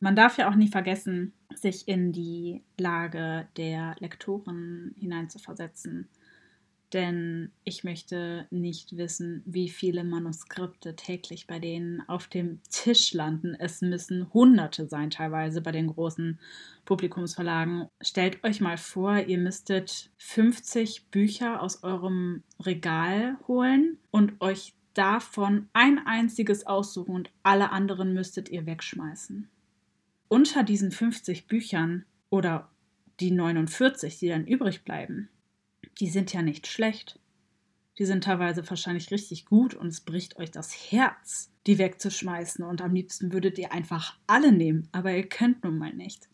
Man 0.00 0.16
darf 0.16 0.38
ja 0.38 0.50
auch 0.50 0.54
nie 0.54 0.68
vergessen, 0.68 1.32
sich 1.54 1.86
in 1.86 2.12
die 2.12 2.62
Lage 2.78 3.48
der 3.56 3.94
Lektoren 4.00 4.94
hineinzuversetzen. 4.98 6.08
Denn 6.92 7.52
ich 7.64 7.84
möchte 7.84 8.46
nicht 8.50 8.96
wissen, 8.98 9.42
wie 9.46 9.70
viele 9.70 10.04
Manuskripte 10.04 10.94
täglich 10.94 11.46
bei 11.46 11.58
denen 11.58 12.06
auf 12.06 12.26
dem 12.26 12.60
Tisch 12.68 13.14
landen. 13.14 13.54
Es 13.54 13.80
müssen 13.80 14.32
Hunderte 14.34 14.86
sein, 14.86 15.08
teilweise 15.08 15.62
bei 15.62 15.72
den 15.72 15.86
großen 15.86 16.38
Publikumsverlagen. 16.84 17.88
Stellt 18.02 18.44
euch 18.44 18.60
mal 18.60 18.76
vor, 18.76 19.16
ihr 19.16 19.38
müsstet 19.38 20.10
50 20.18 21.06
Bücher 21.10 21.62
aus 21.62 21.82
eurem 21.82 22.42
Regal 22.60 23.38
holen 23.48 23.98
und 24.10 24.38
euch 24.40 24.74
davon 24.94 25.68
ein 25.72 26.06
einziges 26.06 26.66
aussuchen 26.66 27.14
und 27.14 27.30
alle 27.42 27.70
anderen 27.70 28.14
müsstet 28.14 28.48
ihr 28.48 28.66
wegschmeißen. 28.66 29.48
Unter 30.28 30.62
diesen 30.62 30.90
50 30.90 31.46
Büchern 31.46 32.04
oder 32.30 32.70
die 33.20 33.30
49, 33.30 34.18
die 34.18 34.28
dann 34.28 34.46
übrig 34.46 34.84
bleiben, 34.84 35.28
die 36.00 36.08
sind 36.08 36.32
ja 36.32 36.42
nicht 36.42 36.66
schlecht. 36.66 37.18
Die 37.98 38.06
sind 38.06 38.24
teilweise 38.24 38.68
wahrscheinlich 38.68 39.10
richtig 39.10 39.44
gut 39.44 39.74
und 39.74 39.88
es 39.88 40.00
bricht 40.00 40.38
euch 40.38 40.50
das 40.50 40.72
Herz, 40.90 41.50
die 41.66 41.78
wegzuschmeißen 41.78 42.64
und 42.64 42.80
am 42.80 42.94
liebsten 42.94 43.32
würdet 43.32 43.58
ihr 43.58 43.72
einfach 43.72 44.16
alle 44.26 44.52
nehmen, 44.52 44.88
aber 44.92 45.14
ihr 45.14 45.28
könnt 45.28 45.62
nun 45.62 45.78
mal 45.78 45.92
nicht. 45.92 46.28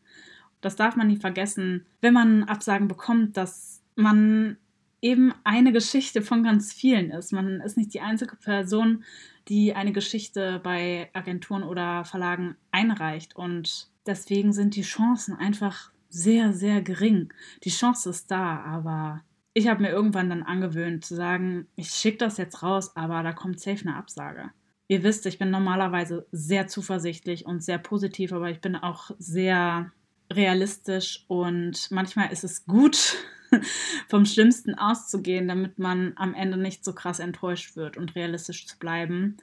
Das 0.61 0.77
darf 0.77 0.97
man 0.97 1.09
nie 1.09 1.17
vergessen, 1.17 1.87
wenn 2.01 2.15
man 2.15 2.45
Absagen 2.45 2.89
bekommt, 2.89 3.37
dass 3.37 3.83
man 3.97 4.57
eben 5.01 5.33
eine 5.45 5.73
Geschichte 5.73 6.23
von 6.23 6.43
ganz 6.43 6.73
vielen 6.73 7.11
ist. 7.11 7.33
Man 7.33 7.61
ist 7.61 7.77
nicht 7.77 7.95
die 7.95 8.01
einzige 8.01 8.37
Person, 8.37 9.05
die 9.49 9.75
eine 9.75 9.93
Geschichte 9.93 10.61
bei 10.63 11.11
Agenturen 11.13 11.63
oder 11.63 12.05
Verlagen 12.05 12.57
einreicht 12.71 13.37
und 13.37 13.89
deswegen 14.07 14.53
sind 14.53 14.77
die 14.77 14.83
Chancen 14.83 15.35
einfach 15.37 15.93
sehr, 16.09 16.53
sehr 16.53 16.83
gering. 16.83 17.33
Die 17.65 17.71
Chance 17.71 18.11
ist 18.11 18.31
da, 18.31 18.61
aber 18.61 19.23
ich 19.55 19.69
habe 19.69 19.83
mir 19.83 19.91
irgendwann 19.91 20.31
dann 20.31 20.43
angewöhnt 20.43 21.05
zu 21.05 21.15
sagen, 21.15 21.67
ich 21.77 21.91
schicke 21.91 22.19
das 22.19 22.37
jetzt 22.37 22.63
raus, 22.63 22.97
aber 22.97 23.23
da 23.23 23.33
kommt 23.33 23.61
safe 23.61 23.83
eine 23.83 23.97
Absage. 23.97 24.51
Ihr 24.89 25.03
wisst, 25.03 25.27
ich 25.27 25.39
bin 25.39 25.51
normalerweise 25.51 26.27
sehr 26.33 26.67
zuversichtlich 26.67 27.45
und 27.45 27.63
sehr 27.63 27.79
positiv, 27.79 28.33
aber 28.33 28.51
ich 28.51 28.61
bin 28.61 28.77
auch 28.77 29.11
sehr 29.19 29.93
realistisch 30.33 31.25
und 31.29 31.91
manchmal 31.91 32.33
ist 32.33 32.45
es 32.45 32.67
gut, 32.67 33.17
vom 34.09 34.25
Schlimmsten 34.25 34.75
auszugehen, 34.75 35.49
damit 35.49 35.79
man 35.79 36.13
am 36.17 36.35
Ende 36.35 36.57
nicht 36.57 36.85
so 36.85 36.93
krass 36.93 37.19
enttäuscht 37.19 37.77
wird 37.77 37.97
und 37.97 38.15
realistisch 38.15 38.67
zu 38.67 38.79
bleiben, 38.79 39.37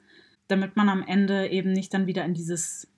damit 0.48 0.76
man 0.76 0.88
am 0.88 1.02
Ende 1.02 1.48
eben 1.48 1.72
nicht 1.72 1.92
dann 1.94 2.06
wieder 2.06 2.24
in 2.24 2.34
dieses 2.34 2.88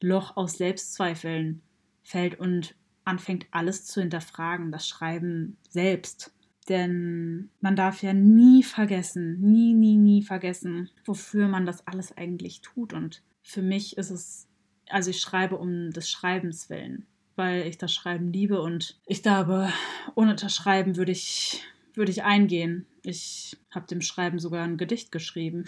Loch 0.00 0.36
aus 0.36 0.54
Selbstzweifeln 0.58 1.62
fällt 2.02 2.38
und 2.38 2.74
anfängt 3.04 3.46
alles 3.50 3.84
zu 3.84 4.00
hinterfragen, 4.00 4.72
das 4.72 4.88
Schreiben 4.88 5.56
selbst. 5.68 6.32
Denn 6.68 7.50
man 7.60 7.74
darf 7.74 8.02
ja 8.02 8.12
nie 8.12 8.62
vergessen, 8.62 9.40
nie, 9.40 9.74
nie, 9.74 9.96
nie 9.96 10.22
vergessen, 10.22 10.90
wofür 11.04 11.48
man 11.48 11.66
das 11.66 11.86
alles 11.86 12.16
eigentlich 12.16 12.60
tut. 12.60 12.92
Und 12.92 13.22
für 13.42 13.62
mich 13.62 13.96
ist 13.96 14.10
es, 14.10 14.46
also 14.88 15.10
ich 15.10 15.20
schreibe 15.20 15.58
um 15.58 15.90
des 15.90 16.08
Schreibens 16.08 16.70
willen, 16.70 17.06
weil 17.36 17.66
ich 17.66 17.78
das 17.78 17.92
Schreiben 17.92 18.32
liebe 18.32 18.60
und 18.60 18.98
ich 19.06 19.22
glaube, 19.22 19.72
ohne 20.14 20.34
das 20.34 20.54
Schreiben 20.54 20.96
würde 20.96 21.12
ich, 21.12 21.62
würde 21.94 22.10
ich 22.10 22.24
eingehen. 22.24 22.86
Ich 23.02 23.56
habe 23.70 23.86
dem 23.86 24.00
Schreiben 24.00 24.38
sogar 24.38 24.64
ein 24.64 24.76
Gedicht 24.76 25.12
geschrieben. 25.12 25.64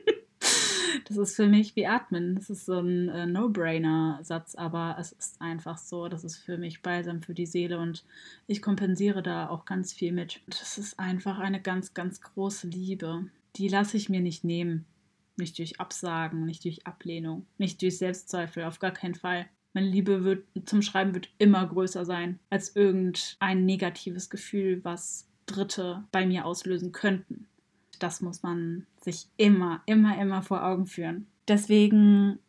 Das 1.05 1.17
ist 1.17 1.36
für 1.36 1.48
mich 1.48 1.75
wie 1.75 1.88
Atmen. 1.88 2.36
Das 2.36 2.51
ist 2.51 2.65
so 2.65 2.79
ein 2.79 3.09
äh, 3.09 3.25
No-Brainer-Satz, 3.25 4.53
aber 4.53 4.95
es 5.00 5.12
ist 5.12 5.41
einfach 5.41 5.79
so. 5.79 6.07
Das 6.07 6.24
ist 6.24 6.38
für 6.38 6.57
mich 6.57 6.83
balsam 6.83 7.24
für 7.24 7.33
die 7.33 7.48
Seele 7.48 7.79
und 7.79 8.05
ich 8.45 8.62
kompensiere 8.62 9.24
da 9.24 9.50
auch 9.50 9.65
ganz 9.65 9.91
viel 9.91 10.12
mit. 10.12 10.41
Das 10.45 10.77
ist 10.77 11.00
einfach 11.00 11.39
eine 11.39 11.62
ganz, 11.62 11.95
ganz 11.95 12.21
große 12.21 12.67
Liebe. 12.67 13.25
Die 13.55 13.67
lasse 13.67 13.98
ich 13.98 14.09
mir 14.09 14.21
nicht 14.21 14.43
nehmen. 14.43 14.86
Nicht 15.36 15.57
durch 15.57 15.79
Absagen, 15.79 16.45
nicht 16.45 16.63
durch 16.65 16.86
Ablehnung, 16.86 17.48
nicht 17.57 17.81
durch 17.81 17.98
Selbstzweifel, 17.98 18.65
auf 18.65 18.77
gar 18.77 18.91
keinen 18.91 19.15
Fall. 19.15 19.48
Meine 19.74 19.88
Liebe 19.88 20.24
wird, 20.24 20.46
zum 20.66 20.82
Schreiben 20.82 21.14
wird 21.14 21.30
immer 21.38 21.66
größer 21.66 22.06
sein 22.06 22.40
als 22.50 22.76
irgendein 22.76 23.66
negatives 23.66 24.30
Gefühl, 24.30 24.84
was 24.84 25.28
Dritte 25.46 26.04
bei 26.12 26.26
mir 26.26 26.46
auslösen 26.46 26.92
könnten 26.92 27.50
das 28.00 28.22
muss 28.22 28.42
man 28.42 28.88
sich 29.02 29.28
immer, 29.38 29.82
immer, 29.86 30.20
immer 30.20 30.42
vor 30.42 30.66
Augen 30.66 30.88
führen. 30.88 31.28
Deswegen, 31.48 32.40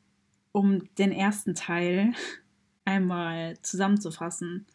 um 0.52 0.92
den 0.96 1.12
ersten 1.12 1.54
Teil 1.54 2.12
einmal 2.84 3.58
zusammenzufassen, 3.62 4.66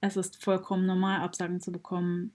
es 0.00 0.16
ist 0.16 0.42
vollkommen 0.42 0.86
normal, 0.86 1.20
Absagen 1.20 1.60
zu 1.60 1.72
bekommen. 1.72 2.32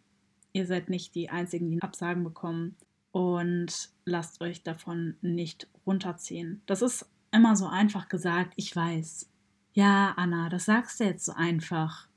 Ihr 0.53 0.67
seid 0.67 0.89
nicht 0.89 1.15
die 1.15 1.29
Einzigen, 1.29 1.69
die 1.71 1.81
Absagen 1.81 2.23
bekommen. 2.23 2.75
Und 3.11 3.89
lasst 4.03 4.41
euch 4.41 4.61
davon 4.61 5.15
nicht 5.21 5.67
runterziehen. 5.85 6.61
Das 6.65 6.81
ist 6.81 7.09
immer 7.31 7.55
so 7.55 7.65
einfach 7.65 8.09
gesagt, 8.09 8.53
ich 8.55 8.75
weiß. 8.75 9.29
Ja, 9.75 10.13
Anna, 10.15 10.47
das 10.47 10.65
sagst 10.65 11.01
du 11.01 11.03
jetzt 11.03 11.25
so 11.25 11.33
einfach. 11.33 12.07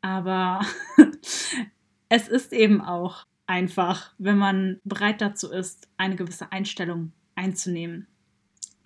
Aber 0.00 0.64
es 2.08 2.26
ist 2.26 2.54
eben 2.54 2.80
auch 2.80 3.26
einfach, 3.46 4.14
wenn 4.16 4.38
man 4.38 4.80
bereit 4.82 5.20
dazu 5.20 5.52
ist, 5.52 5.88
eine 5.98 6.16
gewisse 6.16 6.52
Einstellung 6.52 7.12
einzunehmen 7.34 8.06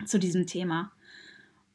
zu 0.05 0.19
diesem 0.19 0.45
Thema 0.45 0.91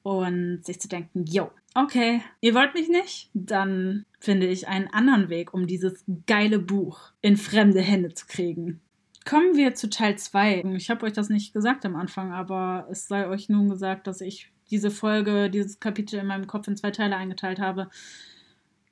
und 0.02 0.62
sich 0.62 0.78
zu 0.78 0.88
denken, 0.88 1.24
yo, 1.24 1.50
okay, 1.74 2.20
ihr 2.42 2.54
wollt 2.54 2.74
mich 2.74 2.90
nicht? 2.90 3.30
Dann 3.32 4.04
finde 4.20 4.46
ich 4.46 4.68
einen 4.68 4.88
anderen 4.88 5.30
Weg, 5.30 5.54
um 5.54 5.66
dieses 5.66 6.04
geile 6.26 6.58
Buch 6.58 7.12
in 7.22 7.38
fremde 7.38 7.80
Hände 7.80 8.12
zu 8.12 8.26
kriegen. 8.26 8.82
Kommen 9.24 9.56
wir 9.56 9.74
zu 9.74 9.88
Teil 9.88 10.18
2. 10.18 10.64
Ich 10.76 10.90
habe 10.90 11.06
euch 11.06 11.14
das 11.14 11.30
nicht 11.30 11.54
gesagt 11.54 11.86
am 11.86 11.96
Anfang, 11.96 12.32
aber 12.32 12.86
es 12.90 13.08
sei 13.08 13.26
euch 13.26 13.48
nun 13.48 13.70
gesagt, 13.70 14.06
dass 14.06 14.20
ich 14.20 14.52
diese 14.70 14.90
Folge, 14.90 15.50
dieses 15.50 15.80
Kapitel 15.80 16.18
in 16.18 16.26
meinem 16.26 16.46
Kopf 16.46 16.66
in 16.68 16.76
zwei 16.76 16.90
Teile 16.90 17.16
eingeteilt 17.16 17.58
habe. 17.60 17.88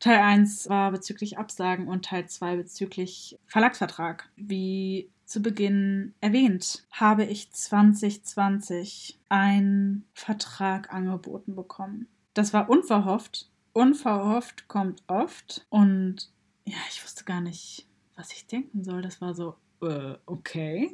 Teil 0.01 0.19
1 0.19 0.69
war 0.69 0.91
bezüglich 0.91 1.39
Absagen 1.39 1.89
und 1.89 2.05
Teil 2.05 2.29
2 2.29 2.57
bezüglich 2.57 3.39
Verlagsvertrag. 3.47 4.29
Wie 4.37 5.09
zu 5.25 5.41
Beginn 5.41 6.15
erwähnt, 6.21 6.87
habe 6.91 7.25
ich 7.25 7.51
2020 7.51 9.19
einen 9.29 10.05
Vertrag 10.13 10.93
angeboten 10.93 11.55
bekommen. 11.55 12.07
Das 12.35 12.53
war 12.53 12.69
unverhofft. 12.69 13.49
Unverhofft 13.73 14.69
kommt 14.69 15.03
oft. 15.07 15.67
Und 15.71 16.31
ja, 16.67 16.77
ich 16.91 17.03
wusste 17.03 17.25
gar 17.25 17.41
nicht, 17.41 17.87
was 18.17 18.33
ich 18.33 18.47
denken 18.47 18.85
soll. 18.85 19.03
Das 19.03 19.21
war 19.21 19.35
so, 19.35 19.55
äh, 19.81 20.15
okay. 20.27 20.93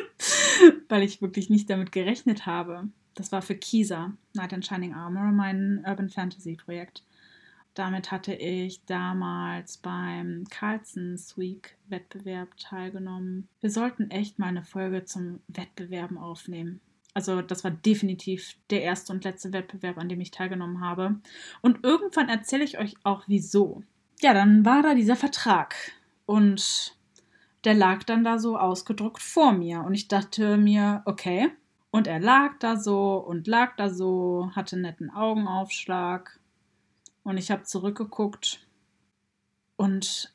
Weil 0.88 1.02
ich 1.02 1.20
wirklich 1.20 1.50
nicht 1.50 1.68
damit 1.68 1.92
gerechnet 1.92 2.46
habe. 2.46 2.88
Das 3.14 3.32
war 3.32 3.42
für 3.42 3.54
Kisa, 3.54 4.12
Night 4.34 4.52
and 4.52 4.64
Shining 4.64 4.94
Armor, 4.94 5.32
mein 5.32 5.84
Urban 5.86 6.08
Fantasy 6.08 6.56
Projekt. 6.56 7.02
Damit 7.74 8.10
hatte 8.10 8.34
ich 8.34 8.84
damals 8.84 9.76
beim 9.76 10.44
Carlsons 10.50 11.38
Week 11.38 11.76
Wettbewerb 11.88 12.56
teilgenommen. 12.56 13.48
Wir 13.60 13.70
sollten 13.70 14.10
echt 14.10 14.38
mal 14.38 14.48
eine 14.48 14.64
Folge 14.64 15.04
zum 15.04 15.40
Wettbewerben 15.48 16.18
aufnehmen. 16.18 16.80
Also 17.14 17.42
das 17.42 17.64
war 17.64 17.70
definitiv 17.70 18.56
der 18.70 18.82
erste 18.82 19.12
und 19.12 19.24
letzte 19.24 19.52
Wettbewerb, 19.52 19.98
an 19.98 20.08
dem 20.08 20.20
ich 20.20 20.30
teilgenommen 20.30 20.80
habe. 20.80 21.16
Und 21.60 21.84
irgendwann 21.84 22.28
erzähle 22.28 22.64
ich 22.64 22.78
euch 22.78 22.94
auch 23.02 23.24
wieso. 23.26 23.82
Ja, 24.20 24.34
dann 24.34 24.64
war 24.64 24.82
da 24.82 24.94
dieser 24.94 25.16
Vertrag 25.16 25.74
und 26.26 26.96
der 27.64 27.74
lag 27.74 28.04
dann 28.04 28.24
da 28.24 28.38
so 28.38 28.58
ausgedruckt 28.58 29.22
vor 29.22 29.52
mir 29.52 29.80
und 29.80 29.94
ich 29.94 30.08
dachte 30.08 30.56
mir, 30.56 31.02
okay. 31.04 31.50
Und 31.90 32.06
er 32.06 32.20
lag 32.20 32.58
da 32.60 32.76
so 32.76 33.16
und 33.16 33.46
lag 33.46 33.76
da 33.76 33.90
so, 33.90 34.50
hatte 34.54 34.76
einen 34.76 34.82
netten 34.82 35.10
Augenaufschlag 35.10 36.38
und 37.24 37.36
ich 37.36 37.50
habe 37.50 37.64
zurückgeguckt 37.64 38.66
und 39.76 40.32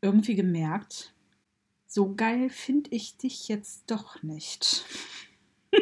irgendwie 0.00 0.34
gemerkt, 0.34 1.14
so 1.86 2.14
geil 2.14 2.50
finde 2.50 2.90
ich 2.90 3.16
dich 3.16 3.48
jetzt 3.48 3.90
doch 3.90 4.22
nicht. 4.22 4.84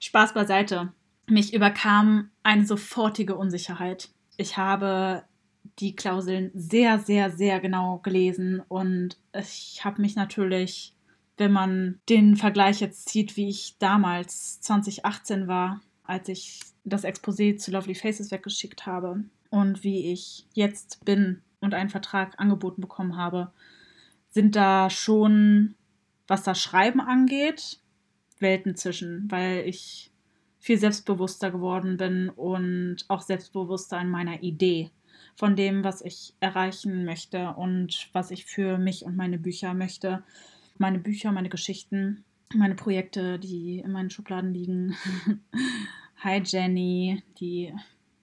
Spaß 0.00 0.34
beiseite. 0.34 0.92
Mich 1.28 1.52
überkam 1.52 2.30
eine 2.42 2.66
sofortige 2.66 3.36
Unsicherheit. 3.36 4.10
Ich 4.38 4.56
habe 4.56 5.24
die 5.78 5.94
Klauseln 5.94 6.50
sehr, 6.54 6.98
sehr, 6.98 7.30
sehr 7.30 7.60
genau 7.60 7.98
gelesen 7.98 8.62
und 8.68 9.18
ich 9.38 9.84
habe 9.84 10.00
mich 10.00 10.16
natürlich, 10.16 10.94
wenn 11.38 11.52
man 11.52 12.00
den 12.08 12.36
Vergleich 12.36 12.80
jetzt 12.80 13.08
zieht, 13.08 13.36
wie 13.36 13.48
ich 13.48 13.76
damals 13.78 14.60
2018 14.60 15.48
war, 15.48 15.80
als 16.04 16.28
ich 16.28 16.60
das 16.84 17.04
Exposé 17.04 17.56
zu 17.56 17.70
Lovely 17.70 17.94
Faces 17.94 18.30
weggeschickt 18.30 18.86
habe 18.86 19.24
und 19.50 19.84
wie 19.84 20.12
ich 20.12 20.46
jetzt 20.54 21.04
bin 21.04 21.42
und 21.60 21.74
einen 21.74 21.90
Vertrag 21.90 22.38
angeboten 22.38 22.80
bekommen 22.80 23.16
habe, 23.16 23.52
sind 24.30 24.56
da 24.56 24.90
schon, 24.90 25.74
was 26.26 26.42
das 26.42 26.60
Schreiben 26.60 27.00
angeht, 27.00 27.80
Welten 28.38 28.76
zwischen, 28.76 29.30
weil 29.30 29.66
ich 29.66 30.12
viel 30.60 30.78
selbstbewusster 30.78 31.50
geworden 31.50 31.96
bin 31.96 32.28
und 32.28 33.04
auch 33.08 33.22
selbstbewusster 33.22 34.00
in 34.00 34.10
meiner 34.10 34.42
Idee 34.42 34.90
von 35.34 35.56
dem, 35.56 35.84
was 35.84 36.02
ich 36.02 36.34
erreichen 36.40 37.04
möchte 37.04 37.54
und 37.54 38.08
was 38.12 38.30
ich 38.30 38.44
für 38.44 38.78
mich 38.78 39.04
und 39.04 39.16
meine 39.16 39.38
Bücher 39.38 39.72
möchte. 39.74 40.22
Meine 40.78 41.00
Bücher, 41.00 41.32
meine 41.32 41.48
Geschichten, 41.48 42.24
meine 42.54 42.76
Projekte, 42.76 43.40
die 43.40 43.80
in 43.80 43.90
meinen 43.90 44.10
Schubladen 44.10 44.54
liegen. 44.54 44.96
Hi 46.18 46.40
Jenny, 46.44 47.20
die, 47.40 47.74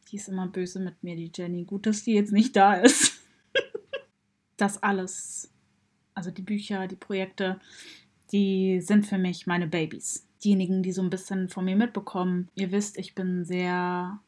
die 0.10 0.16
ist 0.16 0.30
immer 0.30 0.48
böse 0.48 0.80
mit 0.80 1.04
mir, 1.04 1.18
die 1.18 1.32
Jenny. 1.34 1.66
Gut, 1.66 1.86
dass 1.86 2.04
die 2.04 2.14
jetzt 2.14 2.32
nicht 2.32 2.56
da 2.56 2.76
ist. 2.76 3.22
das 4.58 4.82
alles, 4.82 5.52
also 6.14 6.32
die 6.32 6.44
Bücher, 6.44 6.88
die 6.88 6.96
Projekte, 6.96 7.60
die 8.32 8.80
sind 8.80 9.06
für 9.06 9.18
mich 9.18 9.48
meine 9.48 9.68
Babys. 9.68 10.26
Diejenigen, 10.42 10.82
die 10.82 10.94
so 10.94 11.02
ein 11.02 11.10
bisschen 11.10 11.50
von 11.50 11.66
mir 11.66 11.76
mitbekommen, 11.76 12.48
ihr 12.56 12.72
wisst, 12.72 12.98
ich 12.98 13.16
bin 13.16 13.44
sehr 13.44 14.20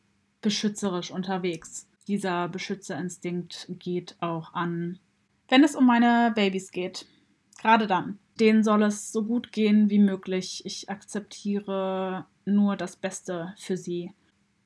beschützerisch 0.41 1.11
unterwegs. 1.11 1.87
Dieser 2.09 2.49
Beschützerinstinkt 2.49 3.67
geht 3.69 4.17
auch 4.19 4.53
an, 4.53 4.99
wenn 5.47 5.63
es 5.63 5.77
um 5.77 5.85
meine 5.85 6.33
Babys 6.35 6.71
geht. 6.71 7.05
Gerade 7.67 7.85
dann. 7.85 8.17
Denen 8.39 8.63
soll 8.63 8.81
es 8.83 9.11
so 9.11 9.25
gut 9.25 9.51
gehen 9.51 9.89
wie 9.89 9.99
möglich. 9.99 10.61
Ich 10.63 10.89
akzeptiere 10.89 12.25
nur 12.45 12.77
das 12.77 12.95
Beste 12.95 13.53
für 13.57 13.75
sie. 13.75 14.13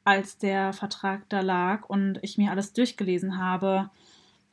Als 0.04 0.38
der 0.38 0.72
Vertrag 0.72 1.28
da 1.28 1.42
lag 1.42 1.90
und 1.90 2.20
ich 2.22 2.38
mir 2.38 2.52
alles 2.52 2.74
durchgelesen 2.74 3.40
habe, 3.40 3.90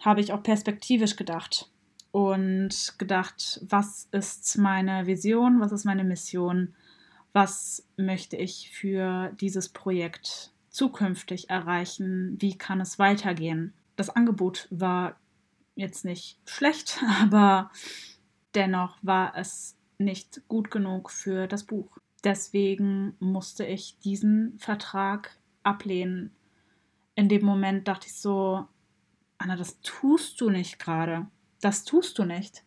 habe 0.01 0.23
ich 0.23 0.33
auch 0.33 0.43
perspektivisch 0.43 1.17
gedacht 1.17 1.69
und 2.11 2.95
gedacht, 2.97 3.61
was 3.69 4.09
ist 4.13 4.57
meine 4.57 5.07
Vision, 5.07 5.61
was 5.61 5.73
ist 5.73 5.85
meine 5.85 6.05
Mission, 6.05 6.75
was 7.35 7.87
möchte 7.99 8.39
ich 8.39 8.71
für 8.71 9.31
dieses 9.43 9.69
Projekt 9.69 10.53
zukünftig 10.71 11.51
erreichen, 11.51 12.39
wie 12.41 12.57
kann 12.57 12.81
es 12.81 12.99
weitergehen. 12.99 13.75
Das 13.97 14.09
Angebot 14.09 14.69
war 14.71 15.17
jetzt 15.75 16.07
nicht 16.07 16.39
schlecht, 16.47 17.03
aber 17.21 17.71
dennoch 18.55 18.99
war 19.03 19.37
es 19.37 19.77
nicht 19.99 20.43
gut 20.49 20.71
genug 20.71 21.11
für 21.11 21.47
das 21.47 21.65
Buch. 21.65 21.99
Deswegen 22.25 23.15
musste 23.21 23.65
ich 23.65 23.99
diesen 24.01 24.59
Vertrag 24.59 25.39
ablehnen. 25.63 26.35
In 27.15 27.29
dem 27.29 27.45
Moment 27.45 27.89
dachte 27.89 28.07
ich 28.07 28.15
so, 28.15 28.67
Anna, 29.39 29.57
das 29.57 29.81
tust 29.81 30.41
du 30.41 30.51
nicht 30.51 30.79
gerade. 30.79 31.27
Das 31.61 31.85
tust 31.85 32.19
du 32.19 32.25
nicht. 32.25 32.65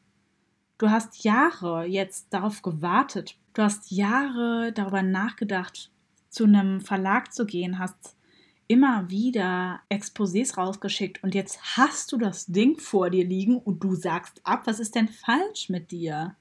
Du 0.78 0.90
hast 0.90 1.24
Jahre 1.24 1.86
jetzt 1.86 2.34
darauf 2.34 2.62
gewartet. 2.62 3.38
Du 3.54 3.62
hast 3.62 3.92
Jahre 3.92 4.72
darüber 4.74 5.04
nachgedacht, 5.04 5.92
zu 6.30 6.46
einem 6.46 6.82
Verlag 6.82 7.34
zu 7.34 7.46
gehen, 7.46 7.78
hast 7.78 8.16
immer 8.72 9.10
wieder 9.10 9.82
Exposés 9.90 10.56
rausgeschickt 10.56 11.22
und 11.24 11.36
jetzt 11.36 11.76
hast 11.76 12.10
du 12.14 12.18
das 12.18 12.46
Ding 12.46 12.80
vor 12.80 13.10
dir 13.10 13.26
liegen 13.26 13.58
und 13.58 13.84
du 13.84 13.96
sagst 13.96 14.40
ab, 14.46 14.62
was 14.66 14.80
ist 14.80 14.96
denn 14.96 15.10
falsch 15.10 15.68
mit 15.68 15.92
dir? 15.92 16.38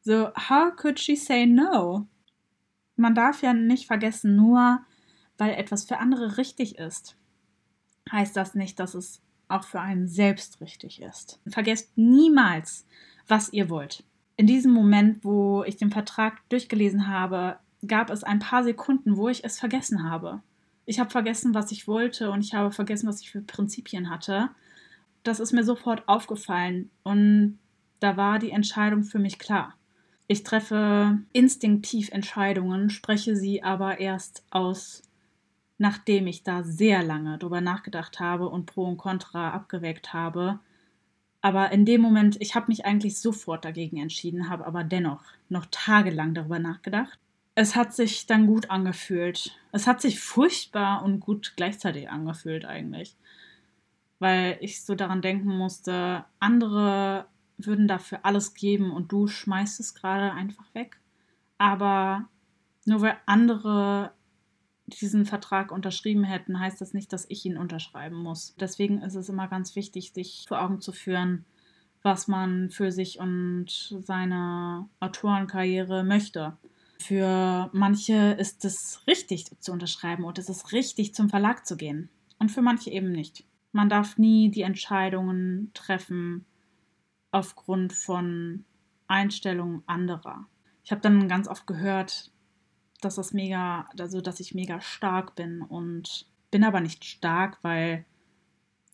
So, 0.00 0.28
how 0.34 0.74
could 0.74 0.98
she 0.98 1.14
say 1.14 1.44
no? 1.44 2.06
Man 2.96 3.14
darf 3.14 3.42
ja 3.42 3.52
nicht 3.52 3.86
vergessen, 3.86 4.36
nur 4.36 4.80
weil 5.36 5.50
etwas 5.50 5.84
für 5.84 5.98
andere 5.98 6.38
richtig 6.38 6.78
ist, 6.78 7.14
heißt 8.10 8.34
das 8.34 8.54
nicht, 8.54 8.80
dass 8.80 8.94
es 8.94 9.20
auch 9.48 9.64
für 9.64 9.80
einen 9.80 10.08
selbst 10.08 10.62
richtig 10.62 11.02
ist. 11.02 11.42
Vergesst 11.46 11.92
niemals, 11.98 12.86
was 13.28 13.52
ihr 13.52 13.68
wollt. 13.68 14.02
In 14.38 14.46
diesem 14.46 14.72
Moment, 14.72 15.26
wo 15.26 15.62
ich 15.64 15.76
den 15.76 15.90
Vertrag 15.90 16.48
durchgelesen 16.48 17.06
habe, 17.06 17.58
gab 17.86 18.08
es 18.08 18.24
ein 18.24 18.38
paar 18.38 18.64
Sekunden, 18.64 19.18
wo 19.18 19.28
ich 19.28 19.44
es 19.44 19.60
vergessen 19.60 20.10
habe. 20.10 20.42
Ich 20.84 20.98
habe 20.98 21.10
vergessen, 21.10 21.54
was 21.54 21.72
ich 21.72 21.86
wollte 21.86 22.30
und 22.30 22.44
ich 22.44 22.54
habe 22.54 22.72
vergessen, 22.72 23.08
was 23.08 23.20
ich 23.20 23.30
für 23.30 23.40
Prinzipien 23.40 24.10
hatte. 24.10 24.50
Das 25.22 25.40
ist 25.40 25.52
mir 25.52 25.64
sofort 25.64 26.08
aufgefallen 26.08 26.90
und 27.02 27.58
da 28.00 28.16
war 28.16 28.38
die 28.38 28.50
Entscheidung 28.50 29.04
für 29.04 29.18
mich 29.18 29.38
klar. 29.38 29.74
Ich 30.26 30.42
treffe 30.42 31.18
instinktiv 31.32 32.10
Entscheidungen, 32.10 32.90
spreche 32.90 33.36
sie 33.36 33.62
aber 33.62 34.00
erst 34.00 34.44
aus 34.50 35.02
nachdem 35.82 36.28
ich 36.28 36.44
da 36.44 36.62
sehr 36.62 37.02
lange 37.02 37.38
drüber 37.38 37.60
nachgedacht 37.60 38.20
habe 38.20 38.48
und 38.48 38.66
Pro 38.66 38.84
und 38.84 38.98
Contra 38.98 39.50
abgewägt 39.50 40.12
habe. 40.12 40.60
Aber 41.40 41.72
in 41.72 41.84
dem 41.84 42.00
Moment, 42.00 42.40
ich 42.40 42.54
habe 42.54 42.68
mich 42.68 42.84
eigentlich 42.84 43.18
sofort 43.18 43.64
dagegen 43.64 43.96
entschieden, 43.96 44.48
habe 44.48 44.64
aber 44.64 44.84
dennoch 44.84 45.24
noch 45.48 45.66
tagelang 45.72 46.34
darüber 46.34 46.60
nachgedacht. 46.60 47.18
Es 47.54 47.76
hat 47.76 47.94
sich 47.94 48.26
dann 48.26 48.46
gut 48.46 48.70
angefühlt. 48.70 49.58
Es 49.72 49.86
hat 49.86 50.00
sich 50.00 50.20
furchtbar 50.20 51.02
und 51.04 51.20
gut 51.20 51.52
gleichzeitig 51.56 52.08
angefühlt 52.08 52.64
eigentlich. 52.64 53.16
Weil 54.18 54.56
ich 54.60 54.84
so 54.84 54.94
daran 54.94 55.20
denken 55.20 55.56
musste, 55.56 56.24
andere 56.38 57.26
würden 57.58 57.88
dafür 57.88 58.20
alles 58.22 58.54
geben 58.54 58.90
und 58.90 59.12
du 59.12 59.26
schmeißt 59.26 59.80
es 59.80 59.94
gerade 59.94 60.32
einfach 60.32 60.74
weg. 60.74 60.98
Aber 61.58 62.28
nur 62.86 63.02
weil 63.02 63.16
andere 63.26 64.12
diesen 64.86 65.26
Vertrag 65.26 65.72
unterschrieben 65.72 66.24
hätten, 66.24 66.58
heißt 66.58 66.80
das 66.80 66.92
nicht, 66.92 67.12
dass 67.12 67.26
ich 67.28 67.44
ihn 67.46 67.56
unterschreiben 67.56 68.16
muss. 68.16 68.54
Deswegen 68.58 69.00
ist 69.02 69.14
es 69.14 69.28
immer 69.28 69.48
ganz 69.48 69.76
wichtig, 69.76 70.12
sich 70.12 70.44
vor 70.48 70.60
Augen 70.60 70.80
zu 70.80 70.92
führen, 70.92 71.44
was 72.02 72.28
man 72.28 72.70
für 72.70 72.90
sich 72.90 73.20
und 73.20 73.94
seine 74.00 74.88
Autorenkarriere 75.00 76.02
möchte. 76.02 76.56
Für 77.02 77.68
manche 77.72 78.32
ist 78.32 78.64
es 78.64 79.02
richtig 79.06 79.46
zu 79.58 79.72
unterschreiben 79.72 80.24
und 80.24 80.38
es 80.38 80.48
ist 80.48 80.72
richtig 80.72 81.14
zum 81.14 81.28
Verlag 81.28 81.66
zu 81.66 81.76
gehen. 81.76 82.08
Und 82.38 82.50
für 82.50 82.62
manche 82.62 82.90
eben 82.90 83.10
nicht. 83.10 83.44
Man 83.72 83.88
darf 83.88 84.18
nie 84.18 84.50
die 84.50 84.62
Entscheidungen 84.62 85.70
treffen 85.74 86.44
aufgrund 87.32 87.92
von 87.92 88.64
Einstellungen 89.08 89.82
anderer. 89.86 90.46
Ich 90.84 90.92
habe 90.92 91.00
dann 91.00 91.28
ganz 91.28 91.48
oft 91.48 91.66
gehört, 91.66 92.30
dass 93.00 93.16
das 93.16 93.32
mega, 93.32 93.88
also 93.98 94.20
dass 94.20 94.38
ich 94.38 94.54
mega 94.54 94.80
stark 94.80 95.34
bin 95.34 95.62
und 95.62 96.26
bin 96.50 96.62
aber 96.62 96.80
nicht 96.80 97.04
stark, 97.04 97.58
weil 97.62 98.04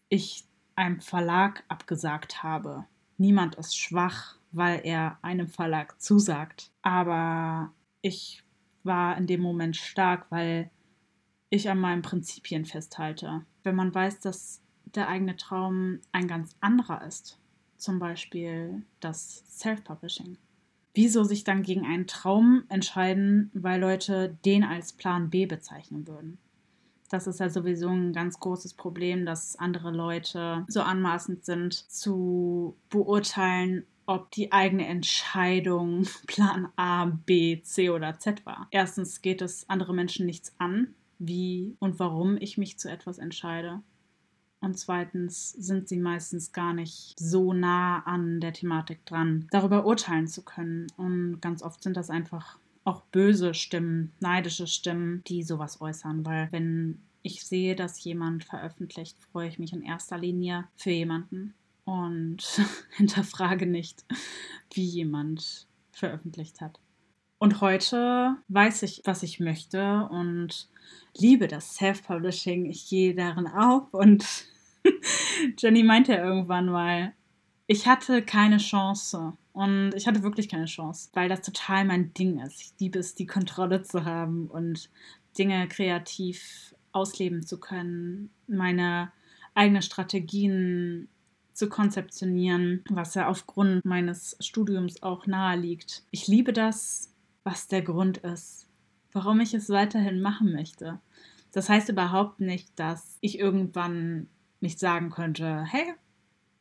ich 0.08 0.44
einem 0.76 1.00
Verlag 1.00 1.64
abgesagt 1.68 2.42
habe. 2.42 2.86
Niemand 3.18 3.56
ist 3.56 3.76
schwach, 3.76 4.36
weil 4.52 4.80
er 4.84 5.18
einem 5.22 5.48
Verlag 5.48 6.00
zusagt. 6.00 6.70
Aber 6.82 7.72
ich 8.08 8.42
war 8.82 9.16
in 9.16 9.26
dem 9.26 9.40
Moment 9.40 9.76
stark, 9.76 10.26
weil 10.30 10.70
ich 11.50 11.70
an 11.70 11.78
meinen 11.78 12.02
Prinzipien 12.02 12.64
festhalte. 12.64 13.44
Wenn 13.62 13.76
man 13.76 13.94
weiß, 13.94 14.20
dass 14.20 14.60
der 14.94 15.08
eigene 15.08 15.36
Traum 15.36 16.00
ein 16.12 16.26
ganz 16.26 16.56
anderer 16.60 17.06
ist, 17.06 17.38
zum 17.76 17.98
Beispiel 17.98 18.82
das 19.00 19.44
Self-Publishing, 19.46 20.36
wieso 20.94 21.22
sich 21.22 21.44
dann 21.44 21.62
gegen 21.62 21.86
einen 21.86 22.06
Traum 22.06 22.64
entscheiden, 22.68 23.50
weil 23.54 23.80
Leute 23.80 24.36
den 24.44 24.64
als 24.64 24.92
Plan 24.92 25.30
B 25.30 25.46
bezeichnen 25.46 26.06
würden. 26.08 26.38
Das 27.10 27.26
ist 27.26 27.40
ja 27.40 27.48
sowieso 27.48 27.88
ein 27.88 28.12
ganz 28.12 28.38
großes 28.38 28.74
Problem, 28.74 29.24
dass 29.24 29.56
andere 29.56 29.90
Leute 29.90 30.64
so 30.68 30.82
anmaßend 30.82 31.44
sind 31.44 31.72
zu 31.72 32.76
beurteilen, 32.90 33.86
ob 34.08 34.30
die 34.30 34.52
eigene 34.52 34.86
Entscheidung 34.86 36.06
Plan 36.26 36.68
A, 36.76 37.04
B, 37.04 37.60
C 37.62 37.90
oder 37.90 38.18
Z 38.18 38.44
war. 38.46 38.66
Erstens 38.70 39.22
geht 39.22 39.42
es 39.42 39.68
andere 39.68 39.94
Menschen 39.94 40.26
nichts 40.26 40.54
an, 40.58 40.94
wie 41.18 41.76
und 41.78 41.98
warum 41.98 42.38
ich 42.38 42.58
mich 42.58 42.78
zu 42.78 42.90
etwas 42.90 43.18
entscheide. 43.18 43.82
Und 44.60 44.76
zweitens 44.78 45.52
sind 45.52 45.88
sie 45.88 45.98
meistens 45.98 46.52
gar 46.52 46.72
nicht 46.72 47.16
so 47.18 47.52
nah 47.52 48.00
an 48.00 48.40
der 48.40 48.54
Thematik 48.54 49.04
dran, 49.04 49.46
darüber 49.50 49.84
urteilen 49.84 50.26
zu 50.26 50.42
können. 50.42 50.88
Und 50.96 51.40
ganz 51.40 51.62
oft 51.62 51.82
sind 51.82 51.96
das 51.96 52.10
einfach 52.10 52.58
auch 52.84 53.02
böse 53.12 53.52
Stimmen, 53.52 54.12
neidische 54.20 54.66
Stimmen, 54.66 55.22
die 55.28 55.42
sowas 55.42 55.80
äußern. 55.80 56.24
Weil 56.24 56.48
wenn 56.50 57.02
ich 57.22 57.44
sehe, 57.44 57.76
dass 57.76 58.02
jemand 58.02 58.42
veröffentlicht, 58.42 59.18
freue 59.30 59.48
ich 59.48 59.58
mich 59.58 59.74
in 59.74 59.82
erster 59.82 60.16
Linie 60.16 60.66
für 60.76 60.90
jemanden 60.90 61.54
und 61.88 62.42
hinterfrage 62.96 63.66
nicht, 63.66 64.04
wie 64.74 64.84
jemand 64.84 65.66
veröffentlicht 65.90 66.60
hat. 66.60 66.78
Und 67.38 67.60
heute 67.60 68.36
weiß 68.48 68.82
ich, 68.82 69.02
was 69.04 69.22
ich 69.22 69.40
möchte 69.40 70.08
und 70.10 70.68
liebe 71.16 71.48
das 71.48 71.76
Self-Publishing. 71.76 72.66
Ich 72.66 72.88
gehe 72.88 73.14
darin 73.14 73.46
auf 73.46 73.94
und 73.94 74.26
Jenny 75.58 75.82
meinte 75.82 76.12
ja 76.12 76.24
irgendwann 76.24 76.66
mal, 76.66 77.14
ich 77.66 77.86
hatte 77.86 78.22
keine 78.22 78.58
Chance. 78.58 79.34
Und 79.52 79.92
ich 79.94 80.06
hatte 80.06 80.22
wirklich 80.22 80.48
keine 80.48 80.66
Chance, 80.66 81.10
weil 81.14 81.28
das 81.28 81.40
total 81.40 81.84
mein 81.84 82.12
Ding 82.14 82.38
ist. 82.40 82.60
Ich 82.60 82.72
liebe 82.78 82.98
es, 82.98 83.14
die 83.14 83.26
Kontrolle 83.26 83.82
zu 83.82 84.04
haben 84.04 84.46
und 84.48 84.90
Dinge 85.36 85.66
kreativ 85.68 86.74
ausleben 86.92 87.44
zu 87.44 87.58
können, 87.58 88.30
meine 88.46 89.10
eigenen 89.54 89.82
Strategien 89.82 91.08
zu 91.58 91.68
konzeptionieren, 91.68 92.84
was 92.88 93.14
ja 93.14 93.26
aufgrund 93.26 93.84
meines 93.84 94.36
Studiums 94.40 95.02
auch 95.02 95.26
nahe 95.26 95.58
liegt. 95.58 96.04
Ich 96.12 96.28
liebe 96.28 96.52
das, 96.52 97.12
was 97.42 97.66
der 97.66 97.82
Grund 97.82 98.18
ist, 98.18 98.68
warum 99.12 99.40
ich 99.40 99.54
es 99.54 99.68
weiterhin 99.68 100.22
machen 100.22 100.52
möchte. 100.52 101.00
Das 101.52 101.68
heißt 101.68 101.88
überhaupt 101.88 102.38
nicht, 102.38 102.78
dass 102.78 103.18
ich 103.20 103.40
irgendwann 103.40 104.28
nicht 104.60 104.78
sagen 104.78 105.10
könnte, 105.10 105.64
hey, 105.64 105.94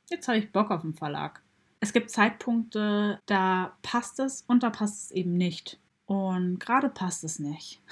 jetzt 0.10 0.28
habe 0.28 0.40
ich 0.40 0.52
Bock 0.52 0.72
auf 0.72 0.82
den 0.82 0.96
Verlag. 0.96 1.44
Es 1.80 1.94
gibt 1.94 2.10
Zeitpunkte, 2.10 3.20
da 3.28 3.78
passt 3.84 4.20
es 4.20 4.44
und 4.48 4.64
da 4.64 4.72
passt 4.72 5.06
es 5.06 5.12
eben 5.12 5.34
nicht. 5.34 5.80
Und 6.08 6.60
gerade 6.60 6.90
passt 6.90 7.24
es 7.24 7.38
nicht. 7.38 7.84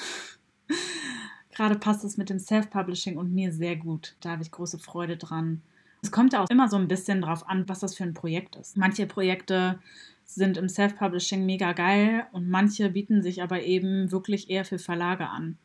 gerade 1.52 1.78
passt 1.78 2.04
es 2.04 2.18
mit 2.18 2.32
dem 2.32 2.40
Self-Publishing 2.40 3.18
und 3.18 3.32
mir 3.32 3.52
sehr 3.52 3.76
gut. 3.76 4.16
Da 4.22 4.32
habe 4.32 4.42
ich 4.42 4.50
große 4.50 4.80
Freude 4.80 5.18
dran. 5.18 5.62
Es 6.06 6.12
kommt 6.12 6.36
auch 6.36 6.48
immer 6.52 6.70
so 6.70 6.78
ein 6.78 6.88
bisschen 6.88 7.22
drauf 7.22 7.50
an, 7.50 7.68
was 7.68 7.80
das 7.80 7.96
für 7.96 8.04
ein 8.04 8.14
Projekt 8.14 8.58
ist. 8.58 8.78
Manche 8.78 9.08
Projekte 9.08 9.80
sind 10.24 10.56
im 10.56 10.70
Self-Publishing 10.70 11.44
mega 11.44 11.74
geil 11.74 12.28
und 12.32 12.48
manche 12.48 12.92
bieten 12.92 13.24
sich 13.24 13.42
aber 13.42 13.64
eben 13.64 14.12
wirklich 14.12 14.52
eher 14.52 14.66
für 14.66 14.78
Verlage 14.78 15.28
an. 15.28 15.58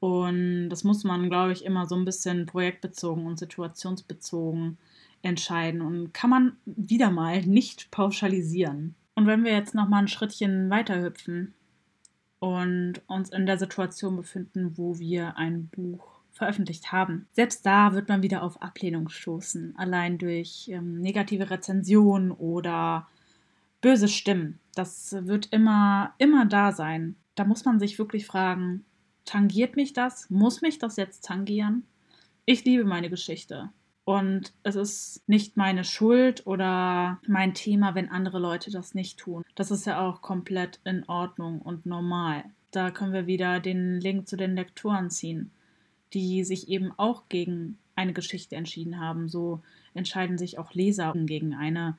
Und 0.00 0.68
das 0.70 0.82
muss 0.82 1.04
man, 1.04 1.30
glaube 1.30 1.52
ich, 1.52 1.64
immer 1.64 1.86
so 1.86 1.94
ein 1.94 2.04
bisschen 2.04 2.44
projektbezogen 2.46 3.24
und 3.24 3.38
situationsbezogen 3.38 4.78
entscheiden 5.22 5.80
und 5.80 6.12
kann 6.12 6.30
man 6.30 6.56
wieder 6.66 7.12
mal 7.12 7.42
nicht 7.42 7.92
pauschalisieren. 7.92 8.96
Und 9.14 9.28
wenn 9.28 9.44
wir 9.44 9.52
jetzt 9.52 9.76
noch 9.76 9.88
mal 9.88 9.98
ein 9.98 10.08
Schrittchen 10.08 10.70
weiter 10.70 11.00
hüpfen 11.00 11.54
und 12.40 12.94
uns 13.06 13.30
in 13.30 13.46
der 13.46 13.58
Situation 13.58 14.16
befinden, 14.16 14.76
wo 14.76 14.98
wir 14.98 15.36
ein 15.36 15.68
Buch 15.68 16.17
veröffentlicht 16.38 16.92
haben. 16.92 17.26
Selbst 17.32 17.66
da 17.66 17.92
wird 17.92 18.08
man 18.08 18.22
wieder 18.22 18.42
auf 18.42 18.62
Ablehnung 18.62 19.08
stoßen, 19.08 19.74
allein 19.76 20.18
durch 20.18 20.68
ähm, 20.72 21.00
negative 21.00 21.50
Rezensionen 21.50 22.30
oder 22.30 23.08
böse 23.80 24.08
Stimmen. 24.08 24.58
Das 24.74 25.16
wird 25.20 25.46
immer, 25.52 26.14
immer 26.18 26.46
da 26.46 26.72
sein. 26.72 27.16
Da 27.34 27.44
muss 27.44 27.64
man 27.64 27.78
sich 27.78 27.98
wirklich 27.98 28.26
fragen, 28.26 28.84
tangiert 29.24 29.76
mich 29.76 29.92
das? 29.92 30.30
Muss 30.30 30.62
mich 30.62 30.78
das 30.78 30.96
jetzt 30.96 31.24
tangieren? 31.24 31.84
Ich 32.44 32.64
liebe 32.64 32.84
meine 32.84 33.10
Geschichte. 33.10 33.70
Und 34.04 34.54
es 34.62 34.74
ist 34.74 35.28
nicht 35.28 35.58
meine 35.58 35.84
Schuld 35.84 36.46
oder 36.46 37.20
mein 37.26 37.52
Thema, 37.52 37.94
wenn 37.94 38.08
andere 38.08 38.38
Leute 38.38 38.70
das 38.70 38.94
nicht 38.94 39.18
tun. 39.18 39.44
Das 39.54 39.70
ist 39.70 39.84
ja 39.84 40.00
auch 40.00 40.22
komplett 40.22 40.80
in 40.84 41.06
Ordnung 41.08 41.60
und 41.60 41.84
normal. 41.84 42.44
Da 42.70 42.90
können 42.90 43.12
wir 43.12 43.26
wieder 43.26 43.60
den 43.60 44.00
Link 44.00 44.26
zu 44.26 44.36
den 44.38 44.54
Lektoren 44.54 45.10
ziehen, 45.10 45.50
die 46.12 46.44
sich 46.44 46.68
eben 46.68 46.92
auch 46.96 47.28
gegen 47.28 47.78
eine 47.94 48.12
Geschichte 48.12 48.56
entschieden 48.56 49.00
haben. 49.00 49.28
So 49.28 49.62
entscheiden 49.94 50.38
sich 50.38 50.58
auch 50.58 50.74
Leser 50.74 51.12
gegen 51.14 51.54
eine, 51.54 51.96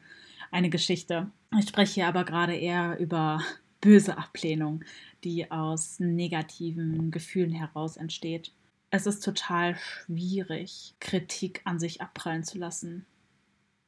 eine 0.52 0.70
Geschichte. 0.70 1.30
Ich 1.58 1.68
spreche 1.68 1.96
hier 1.96 2.08
aber 2.08 2.24
gerade 2.24 2.56
eher 2.56 2.98
über 3.00 3.42
böse 3.82 4.18
Ablehnung, 4.18 4.84
die 5.24 5.52
aus 5.52 6.00
negativen 6.00 7.12
Gefühlen 7.12 7.52
heraus 7.52 7.98
entsteht 7.98 8.52
es 8.92 9.06
ist 9.06 9.24
total 9.24 9.76
schwierig, 9.76 10.96
Kritik 11.00 11.62
an 11.64 11.80
sich 11.80 12.02
abprallen 12.02 12.44
zu 12.44 12.58
lassen. 12.58 13.06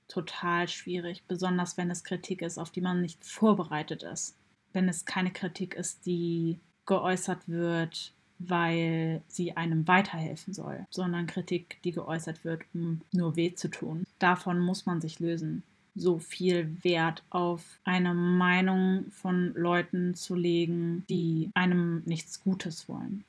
Total 0.07 0.67
schwierig, 0.67 1.23
besonders 1.27 1.77
wenn 1.77 1.89
es 1.89 2.03
Kritik 2.03 2.41
ist, 2.41 2.57
auf 2.57 2.69
die 2.69 2.81
man 2.81 3.01
nicht 3.01 3.25
vorbereitet 3.25 4.03
ist. 4.03 4.37
Wenn 4.73 4.87
es 4.89 5.05
keine 5.05 5.31
Kritik 5.31 5.73
ist, 5.73 6.05
die 6.05 6.59
geäußert 6.85 7.47
wird, 7.47 8.13
weil 8.47 9.21
sie 9.27 9.55
einem 9.57 9.87
weiterhelfen 9.87 10.53
soll, 10.53 10.85
sondern 10.89 11.27
Kritik, 11.27 11.77
die 11.83 11.91
geäußert 11.91 12.43
wird, 12.43 12.63
um 12.73 13.01
nur 13.11 13.35
weh 13.35 13.53
zu 13.53 13.69
tun. 13.69 14.05
Davon 14.19 14.59
muss 14.59 14.85
man 14.85 15.01
sich 15.01 15.19
lösen. 15.19 15.63
So 15.93 16.19
viel 16.19 16.75
Wert 16.83 17.23
auf 17.29 17.63
eine 17.83 18.13
Meinung 18.13 19.05
von 19.11 19.53
Leuten 19.55 20.15
zu 20.15 20.35
legen, 20.35 21.03
die 21.09 21.49
einem 21.53 22.01
nichts 22.05 22.41
Gutes 22.43 22.87
wollen. 22.87 23.25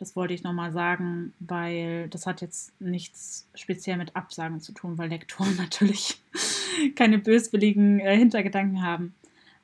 Das 0.00 0.16
wollte 0.16 0.32
ich 0.32 0.42
nochmal 0.42 0.72
sagen, 0.72 1.34
weil 1.40 2.08
das 2.08 2.26
hat 2.26 2.40
jetzt 2.40 2.72
nichts 2.80 3.46
speziell 3.54 3.98
mit 3.98 4.16
Absagen 4.16 4.60
zu 4.60 4.72
tun, 4.72 4.96
weil 4.96 5.10
Lektoren 5.10 5.56
natürlich 5.58 6.18
keine 6.96 7.18
böswilligen 7.18 8.00
äh, 8.00 8.16
Hintergedanken 8.16 8.82
haben. 8.82 9.14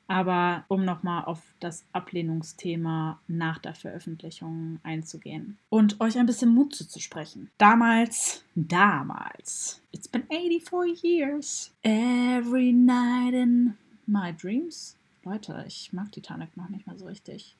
Aber 0.07 0.63
um 0.69 0.85
nochmal 0.85 1.25
auf 1.25 1.41
das 1.59 1.83
Ablehnungsthema 1.91 3.19
nach 3.27 3.57
der 3.59 3.73
Veröffentlichung 3.73 4.79
einzugehen 4.83 5.57
und 5.69 5.99
euch 5.99 6.17
ein 6.17 6.25
bisschen 6.25 6.53
Mut 6.53 6.73
zuzusprechen. 6.73 7.49
Damals, 7.57 8.43
damals, 8.55 9.81
it's 9.91 10.07
been 10.07 10.23
84 10.29 11.03
years, 11.03 11.73
every 11.83 12.71
night 12.71 13.33
in 13.33 13.75
my 14.05 14.33
dreams. 14.33 14.95
Leute, 15.23 15.65
ich 15.67 15.91
mag 15.91 16.11
Titanic 16.11 16.55
noch 16.55 16.69
nicht 16.69 16.87
mal 16.87 16.97
so 16.97 17.05
richtig. 17.05 17.55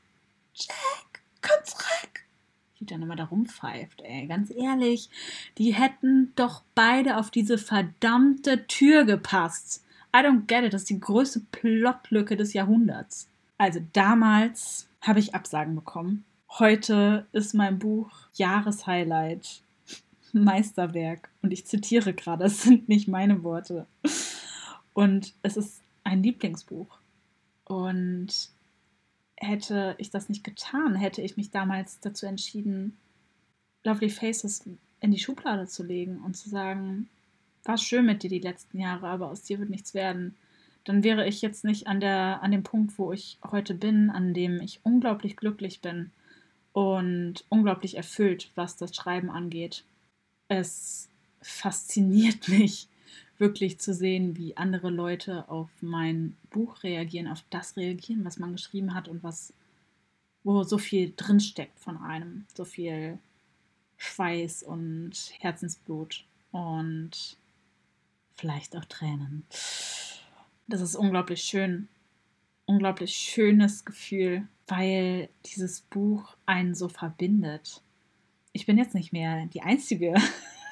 Jack, 0.54 1.22
komm 1.42 1.64
zurück! 1.66 2.28
die 2.80 2.86
dann 2.86 3.02
immer 3.02 3.16
da 3.16 3.26
rumpfeift, 3.26 4.02
ey. 4.02 4.28
Ganz 4.28 4.52
ehrlich, 4.52 5.10
die 5.58 5.74
hätten 5.74 6.34
doch 6.36 6.64
beide 6.76 7.18
auf 7.18 7.32
diese 7.32 7.58
verdammte 7.58 8.68
Tür 8.68 9.06
gepasst. 9.06 9.84
I 10.16 10.20
don't 10.20 10.48
get 10.48 10.64
it, 10.64 10.74
das 10.74 10.82
ist 10.82 10.90
die 10.90 11.00
größte 11.00 11.42
Plotlücke 11.52 12.38
des 12.38 12.54
Jahrhunderts. 12.54 13.28
Also 13.58 13.80
damals 13.94 14.88
habe 15.02 15.20
ich 15.20 15.36
Absagen 15.36 15.76
bekommen. 15.76 16.26
Heute 16.50 17.26
ist 17.34 17.54
mein 17.54 17.80
Buch 17.80 18.12
Jahreshighlight, 18.34 19.62
Meisterwerk. 20.34 21.30
Und 21.42 21.52
ich 21.52 21.66
zitiere 21.66 22.14
gerade, 22.14 22.46
es 22.46 22.64
sind 22.64 22.88
nicht 22.88 23.08
meine 23.08 23.44
Worte. 23.44 23.86
Und 24.94 25.34
es 25.44 25.58
ist 25.58 25.82
ein 26.04 26.24
Lieblingsbuch. 26.24 26.98
Und 27.66 28.50
hätte 29.36 29.96
ich 29.98 30.10
das 30.10 30.30
nicht 30.30 30.44
getan, 30.44 30.96
hätte 30.96 31.22
ich 31.22 31.38
mich 31.38 31.52
damals 31.52 32.00
dazu 32.00 32.26
entschieden, 32.26 32.98
Lovely 33.84 34.10
Faces 34.10 34.64
in 35.00 35.12
die 35.12 35.20
Schublade 35.20 35.68
zu 35.68 35.84
legen 35.84 36.20
und 36.24 36.36
zu 36.36 36.50
sagen, 36.50 37.10
war 37.68 37.78
schön 37.78 38.06
mit 38.06 38.24
dir 38.24 38.30
die 38.30 38.40
letzten 38.40 38.80
Jahre, 38.80 39.08
aber 39.08 39.30
aus 39.30 39.44
dir 39.44 39.60
wird 39.60 39.70
nichts 39.70 39.94
werden, 39.94 40.36
dann 40.84 41.04
wäre 41.04 41.28
ich 41.28 41.42
jetzt 41.42 41.66
nicht 41.66 41.88
an, 41.88 42.00
der, 42.00 42.42
an 42.42 42.52
dem 42.52 42.64
Punkt, 42.64 42.98
wo 42.98 43.12
ich 43.12 43.38
heute 43.52 43.74
bin, 43.74 44.10
an 44.10 44.34
dem 44.34 44.62
ich 44.62 44.80
unglaublich 44.84 45.36
glücklich 45.36 45.82
bin 45.82 46.12
und 46.72 47.44
unglaublich 47.50 47.98
erfüllt, 47.98 48.52
was 48.56 48.78
das 48.78 48.96
Schreiben 48.96 49.30
angeht. 49.30 49.84
Es 50.48 51.10
fasziniert 51.42 52.48
mich, 52.48 52.88
wirklich 53.38 53.80
zu 53.80 53.94
sehen, 53.94 54.38
wie 54.38 54.58
andere 54.58 54.90
Leute 54.90 55.50
auf 55.50 55.70
mein 55.82 56.38
Buch 56.50 56.84
reagieren, 56.84 57.28
auf 57.28 57.44
das 57.50 57.76
reagieren, 57.78 58.26
was 58.26 58.40
man 58.40 58.54
geschrieben 58.54 58.94
hat 58.94 59.08
und 59.08 59.24
was, 59.24 59.54
wo 60.44 60.64
so 60.64 60.78
viel 60.78 61.14
drinsteckt 61.16 61.78
von 61.78 61.98
einem, 61.98 62.46
so 62.56 62.66
viel 62.66 63.20
Schweiß 63.98 64.64
und 64.64 65.12
Herzensblut 65.40 66.24
und 66.52 67.38
vielleicht 68.38 68.76
auch 68.76 68.86
Tränen. 68.86 69.46
Das 70.68 70.82
ist 70.82 70.96
unglaublich 70.96 71.42
schön, 71.42 71.88
unglaublich 72.66 73.14
schönes 73.16 73.86
Gefühl, 73.86 74.48
weil 74.68 75.30
dieses 75.46 75.82
Buch 75.82 76.36
einen 76.46 76.76
so 76.76 76.90
verbindet. 76.90 77.82
Ich 78.52 78.66
bin 78.66 78.78
jetzt 78.78 78.96
nicht 78.96 79.14
mehr 79.14 79.46
die 79.48 79.62
Einzige, 79.62 80.14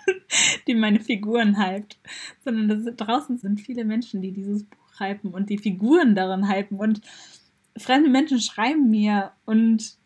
die 0.67 0.75
meine 0.75 0.99
Figuren 0.99 1.57
hypt, 1.57 1.97
sondern 2.43 2.85
das, 2.85 2.95
draußen 2.95 3.37
sind 3.37 3.61
viele 3.61 3.85
Menschen, 3.85 4.21
die 4.21 4.31
dieses 4.31 4.63
Buch 4.63 4.99
hypen 4.99 5.33
und 5.33 5.49
die 5.49 5.57
Figuren 5.57 6.15
darin 6.15 6.49
hypen 6.49 6.79
und 6.79 7.01
fremde 7.77 8.09
Menschen 8.09 8.39
schreiben 8.39 8.89
mir 8.89 9.33
und 9.45 9.97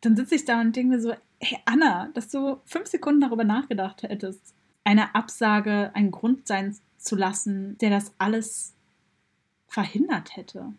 dann 0.00 0.16
sitze 0.16 0.34
ich 0.34 0.44
da 0.44 0.60
und 0.60 0.74
denke 0.74 0.96
mir 0.96 1.00
so, 1.00 1.14
hey 1.40 1.58
Anna, 1.64 2.10
dass 2.14 2.28
du 2.28 2.60
fünf 2.64 2.86
Sekunden 2.86 3.20
darüber 3.20 3.44
nachgedacht 3.44 4.02
hättest, 4.02 4.54
eine 4.84 5.14
Absage 5.14 5.90
einen 5.94 6.10
Grund 6.10 6.46
sein 6.46 6.76
zu 6.98 7.16
lassen, 7.16 7.78
der 7.78 7.90
das 7.90 8.12
alles 8.18 8.74
verhindert 9.68 10.36
hätte. 10.36 10.72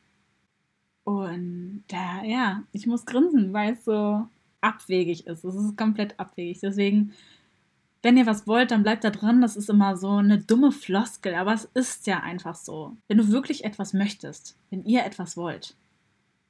Und 1.04 1.84
da, 1.88 2.24
ja, 2.24 2.64
ich 2.72 2.88
muss 2.88 3.06
grinsen, 3.06 3.54
weil 3.54 3.74
es 3.74 3.86
so 3.86 4.28
abwegig 4.62 5.28
ist. 5.28 5.44
Es 5.44 5.56
ist 5.56 5.78
komplett 5.78 6.20
abwegig. 6.20 6.60
Deswegen 6.60 7.14
wenn 8.04 8.18
ihr 8.18 8.26
was 8.26 8.48
wollt, 8.48 8.72
dann 8.72 8.84
bleibt 8.84 9.04
da 9.04 9.12
dran. 9.12 9.42
Das 9.42 9.56
ist 9.56 9.70
immer 9.70 9.96
so 9.96 10.10
eine 10.10 10.40
dumme 10.40 10.72
Floskel, 10.72 11.36
aber 11.36 11.54
es 11.54 11.66
ist 11.74 12.08
ja 12.08 12.20
einfach 12.20 12.56
so. 12.56 12.98
Wenn 13.08 13.18
du 13.18 13.30
wirklich 13.30 13.64
etwas 13.64 13.94
möchtest, 13.94 14.58
wenn 14.70 14.84
ihr 14.86 15.06
etwas 15.06 15.38
wollt, 15.38 15.76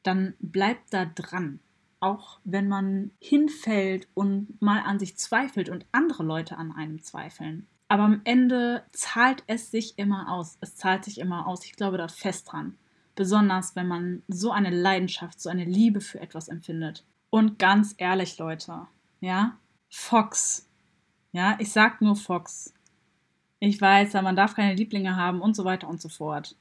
dann 0.04 0.34
bleibt 0.40 0.94
da 0.94 1.06
dran. 1.06 1.60
Auch 2.02 2.40
wenn 2.44 2.68
man 2.68 3.12
hinfällt 3.20 4.10
und 4.14 4.62
mal 4.62 4.82
an 4.82 5.00
sich 5.00 5.18
zweifelt 5.18 5.70
und 5.70 5.86
andere 5.94 6.24
Leute 6.24 6.58
an 6.58 6.74
einem 6.74 7.02
zweifeln. 7.02 7.68
Aber 7.88 8.04
am 8.04 8.22
Ende 8.26 8.84
zahlt 8.92 9.44
es 9.48 9.72
sich 9.72 9.98
immer 9.98 10.30
aus. 10.32 10.58
Es 10.60 10.76
zahlt 10.76 11.06
sich 11.06 11.20
immer 11.20 11.48
aus. 11.48 11.66
Ich 11.66 11.78
glaube 11.78 11.98
da 11.98 12.10
fest 12.10 12.52
dran. 12.52 12.78
Besonders 13.16 13.76
wenn 13.78 13.88
man 13.88 14.24
so 14.28 14.52
eine 14.52 14.70
Leidenschaft, 14.70 15.40
so 15.40 15.50
eine 15.50 15.66
Liebe 15.66 16.02
für 16.02 16.20
etwas 16.20 16.50
empfindet. 16.50 17.06
Und 17.30 17.60
ganz 17.60 17.96
ehrlich, 17.98 18.38
Leute, 18.38 18.88
ja, 19.22 19.58
Fox 19.90 20.68
ja, 21.32 21.56
ich 21.60 21.72
sag 21.72 22.02
nur 22.02 22.16
Fox. 22.16 22.74
Ich 23.60 23.80
weiß, 23.80 24.14
man 24.14 24.36
darf 24.36 24.56
keine 24.56 24.76
Lieblinge 24.76 25.16
haben 25.16 25.42
und 25.42 25.56
so 25.56 25.64
weiter 25.64 25.88
und 25.88 26.02
so 26.02 26.10
fort. 26.10 26.56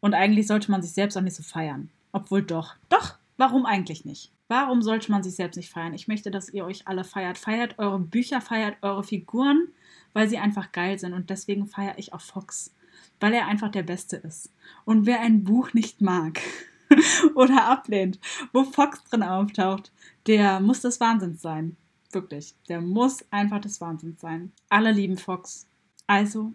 Und 0.00 0.14
eigentlich 0.14 0.46
sollte 0.46 0.70
man 0.70 0.82
sich 0.82 0.92
selbst 0.92 1.16
auch 1.16 1.22
nicht 1.22 1.36
so 1.36 1.42
feiern. 1.42 1.90
Obwohl 2.12 2.42
doch. 2.42 2.76
Doch, 2.88 3.18
Warum 3.36 3.66
eigentlich 3.66 4.04
nicht? 4.04 4.32
Warum 4.48 4.80
sollte 4.80 5.10
man 5.10 5.22
sich 5.22 5.34
selbst 5.34 5.56
nicht 5.56 5.70
feiern? 5.70 5.94
Ich 5.94 6.08
möchte, 6.08 6.30
dass 6.30 6.48
ihr 6.48 6.64
euch 6.64 6.86
alle 6.86 7.04
feiert. 7.04 7.36
Feiert 7.36 7.78
eure 7.78 7.98
Bücher, 7.98 8.40
feiert 8.40 8.76
eure 8.82 9.02
Figuren, 9.02 9.68
weil 10.12 10.28
sie 10.28 10.38
einfach 10.38 10.72
geil 10.72 10.98
sind. 10.98 11.12
Und 11.12 11.30
deswegen 11.30 11.66
feiere 11.66 11.98
ich 11.98 12.12
auch 12.12 12.20
Fox, 12.20 12.74
weil 13.20 13.34
er 13.34 13.46
einfach 13.46 13.70
der 13.70 13.82
Beste 13.82 14.16
ist. 14.16 14.52
Und 14.84 15.04
wer 15.04 15.20
ein 15.20 15.44
Buch 15.44 15.74
nicht 15.74 16.00
mag 16.00 16.40
oder 17.34 17.66
ablehnt, 17.66 18.20
wo 18.52 18.64
Fox 18.64 19.02
drin 19.04 19.22
auftaucht, 19.22 19.92
der 20.26 20.60
muss 20.60 20.80
des 20.80 21.00
Wahnsinns 21.00 21.42
sein. 21.42 21.76
Wirklich. 22.12 22.54
Der 22.68 22.80
muss 22.80 23.24
einfach 23.30 23.60
des 23.60 23.80
Wahnsinns 23.80 24.20
sein. 24.20 24.52
Alle 24.68 24.92
lieben 24.92 25.18
Fox. 25.18 25.66
Also, 26.06 26.52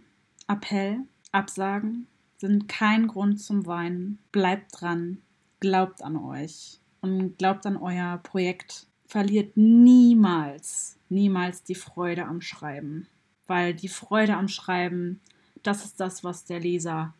Appell, 0.48 1.02
Absagen 1.32 2.08
sind 2.38 2.67
kein 2.67 3.08
Grund 3.08 3.41
zum 3.41 3.65
Weinen. 3.65 4.17
Bleibt 4.32 4.82
dran. 4.82 5.22
Glaubt 5.62 6.02
an 6.02 6.17
euch. 6.17 6.80
Und 7.02 7.38
glaubt 7.38 7.65
an 7.65 7.78
euer 7.78 8.17
Projekt. 8.17 8.88
Verliert 9.06 9.56
niemals, 9.56 10.97
niemals 11.08 11.63
die 11.63 11.76
Freude 11.76 12.26
am 12.26 12.41
Schreiben. 12.41 13.08
Weil 13.47 13.74
die 13.74 13.88
Freude 13.88 14.36
am 14.36 14.47
Schreiben, 14.47 15.21
das 15.63 15.86
ist 15.86 16.00
das, 16.00 16.24
was 16.24 16.45
der 16.45 16.60
Leser 16.60 17.13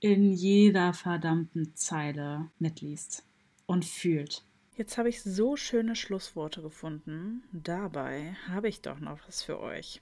in 0.00 0.30
jeder 0.30 0.92
verdammten 0.92 1.74
Zeile 1.74 2.50
mitliest 2.58 3.24
und 3.66 3.84
fühlt. 3.84 4.44
Jetzt 4.76 4.98
habe 4.98 5.08
ich 5.08 5.22
so 5.22 5.56
schöne 5.56 5.96
Schlussworte 5.96 6.60
gefunden. 6.60 7.42
Dabei 7.52 8.36
habe 8.48 8.68
ich 8.68 8.82
doch 8.82 9.00
noch 9.00 9.18
was 9.26 9.42
für 9.42 9.58
euch. 9.58 10.00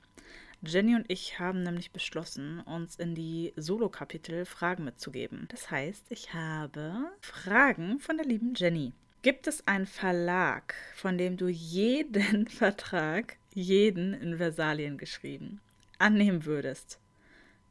Jenny 0.66 0.94
und 0.94 1.04
ich 1.08 1.38
haben 1.38 1.62
nämlich 1.62 1.90
beschlossen, 1.90 2.60
uns 2.60 2.96
in 2.96 3.14
die 3.14 3.52
Solo-Kapitel 3.56 4.44
Fragen 4.44 4.84
mitzugeben. 4.84 5.46
Das 5.50 5.70
heißt, 5.70 6.06
ich 6.10 6.34
habe 6.34 7.10
Fragen 7.20 7.98
von 8.00 8.16
der 8.16 8.26
lieben 8.26 8.54
Jenny. 8.54 8.92
Gibt 9.22 9.46
es 9.46 9.66
einen 9.66 9.86
Verlag, 9.86 10.74
von 10.94 11.16
dem 11.16 11.36
du 11.36 11.48
jeden 11.48 12.46
Vertrag, 12.48 13.36
jeden 13.54 14.14
in 14.14 14.36
Versalien 14.36 14.98
geschrieben, 14.98 15.60
annehmen 15.98 16.44
würdest? 16.44 16.98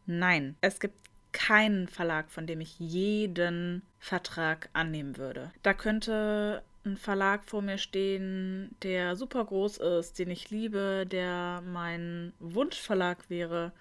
Nein, 0.05 0.55
es 0.61 0.79
gibt 0.79 0.97
keinen 1.31 1.87
Verlag, 1.87 2.31
von 2.31 2.47
dem 2.47 2.61
ich 2.61 2.79
jeden 2.79 3.81
Vertrag 3.99 4.69
annehmen 4.73 5.17
würde. 5.17 5.51
Da 5.63 5.73
könnte 5.73 6.63
ein 6.85 6.97
Verlag 6.97 7.45
vor 7.45 7.61
mir 7.61 7.77
stehen, 7.77 8.75
der 8.83 9.15
super 9.15 9.45
groß 9.45 9.77
ist, 9.77 10.19
den 10.19 10.29
ich 10.29 10.49
liebe, 10.49 11.05
der 11.09 11.61
mein 11.65 12.33
Wunschverlag 12.39 13.29
wäre. 13.29 13.71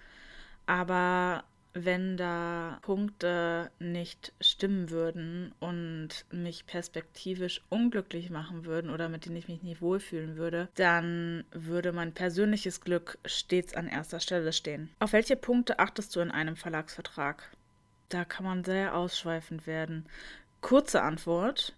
Aber 0.65 1.43
wenn 1.73 2.17
da 2.17 2.77
Punkte 2.83 3.71
nicht 3.79 4.31
stimmen 4.39 4.89
würden 4.89 5.53
und 5.59 6.25
mich 6.31 6.67
perspektivisch 6.67 7.61
unglücklich 7.69 8.29
machen 8.29 8.65
würden 8.65 8.91
oder 8.91 9.09
mit 9.09 9.25
denen 9.25 9.35
ich 9.35 9.47
mich 9.47 9.63
nicht 9.63 9.81
wohlfühlen 9.81 10.37
würde, 10.37 10.69
dann 10.75 11.43
würde 11.51 11.91
mein 11.91 12.13
persönliches 12.13 12.81
Glück 12.81 13.17
stets 13.25 13.73
an 13.73 13.87
erster 13.87 14.19
Stelle 14.19 14.53
stehen. 14.53 14.89
Auf 14.99 15.13
welche 15.13 15.35
Punkte 15.35 15.79
achtest 15.79 16.15
du 16.15 16.19
in 16.19 16.31
einem 16.31 16.55
Verlagsvertrag? 16.55 17.49
Da 18.09 18.23
kann 18.23 18.45
man 18.45 18.63
sehr 18.63 18.95
ausschweifend 18.95 19.65
werden. 19.65 20.05
Kurze 20.61 21.01
Antwort. 21.01 21.73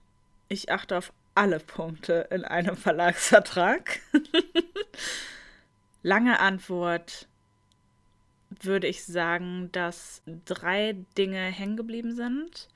Ich 0.47 0.71
achte 0.71 0.97
auf 0.97 1.11
alle 1.33 1.59
Punkte 1.59 2.27
in 2.31 2.45
einem 2.45 2.77
Verlagsvertrag. 2.77 3.99
Lange 6.03 6.39
Antwort 6.39 7.27
würde 8.61 8.87
ich 8.87 9.03
sagen, 9.03 9.69
dass 9.71 10.21
drei 10.45 10.95
Dinge 11.17 11.39
hängen 11.39 11.77
geblieben 11.77 12.15
sind. 12.15 12.69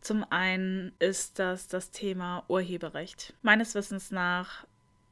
Zum 0.00 0.24
einen 0.30 0.92
ist 0.98 1.38
das 1.38 1.68
das 1.68 1.90
Thema 1.90 2.44
Urheberrecht. 2.48 3.34
Meines 3.42 3.74
Wissens 3.74 4.10
nach 4.10 4.66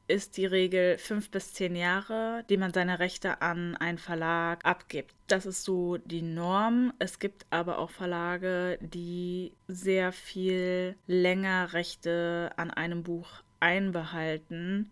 ist 0.08 0.38
die 0.38 0.46
Regel 0.46 0.98
fünf 0.98 1.30
bis 1.30 1.52
zehn 1.52 1.76
Jahre, 1.76 2.44
die 2.48 2.56
man 2.56 2.72
seine 2.72 2.98
Rechte 2.98 3.42
an 3.42 3.76
einen 3.76 3.98
Verlag 3.98 4.64
abgibt. 4.64 5.14
Das 5.28 5.46
ist 5.46 5.64
so 5.64 5.98
die 5.98 6.22
Norm. 6.22 6.92
Es 6.98 7.18
gibt 7.18 7.46
aber 7.50 7.78
auch 7.78 7.90
Verlage, 7.90 8.78
die 8.80 9.52
sehr 9.68 10.12
viel 10.12 10.96
länger 11.06 11.74
Rechte 11.74 12.50
an 12.56 12.70
einem 12.70 13.02
Buch 13.02 13.28
einbehalten. 13.60 14.90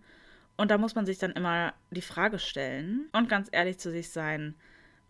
Und 0.56 0.70
da 0.70 0.78
muss 0.78 0.94
man 0.94 1.06
sich 1.06 1.18
dann 1.18 1.32
immer 1.32 1.72
die 1.90 2.02
Frage 2.02 2.38
stellen 2.38 3.08
und 3.12 3.28
ganz 3.28 3.48
ehrlich 3.52 3.78
zu 3.78 3.90
sich 3.90 4.10
sein, 4.10 4.54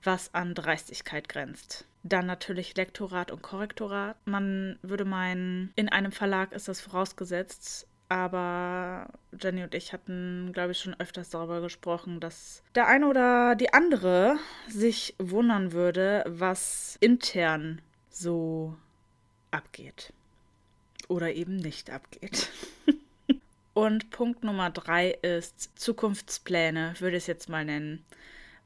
was 0.03 0.33
an 0.35 0.55
Dreistigkeit 0.55 1.29
grenzt. 1.29 1.87
Dann 2.05 2.27
natürlich 2.27 2.77
Lektorat 2.77 3.33
und 3.33 3.43
Korrektorat. 3.43 4.17
Man 4.25 4.79
würde 4.83 5.05
meinen, 5.05 5.73
in 5.75 5.89
einem 5.89 6.13
Verlag 6.13 6.53
ist 6.53 6.69
das 6.69 6.81
vorausgesetzt, 6.81 7.89
aber 8.09 9.09
Jenny 9.41 9.63
und 9.63 9.75
ich 9.75 9.93
hatten, 9.93 10.53
glaube 10.53 10.73
ich, 10.73 10.79
schon 10.79 10.99
öfters 10.99 11.31
darüber 11.31 11.61
gesprochen, 11.61 12.21
dass 12.21 12.63
der 12.75 12.87
eine 12.87 13.09
oder 13.09 13.55
die 13.57 13.73
andere 13.73 14.39
sich 14.69 15.15
wundern 15.19 15.73
würde, 15.73 16.25
was 16.27 16.97
intern 17.01 17.81
so 18.11 18.77
abgeht. 19.51 20.13
Oder 21.09 21.35
eben 21.35 21.57
nicht 21.57 21.91
abgeht. 21.91 22.49
und 23.75 24.11
Punkt 24.11 24.45
Nummer 24.45 24.71
drei 24.71 25.11
ist 25.11 25.79
Zukunftspläne, 25.79 26.95
würde 26.99 27.17
ich 27.17 27.25
es 27.25 27.29
jetzt 27.29 27.49
mal 27.49 27.65
nennen 27.65 28.05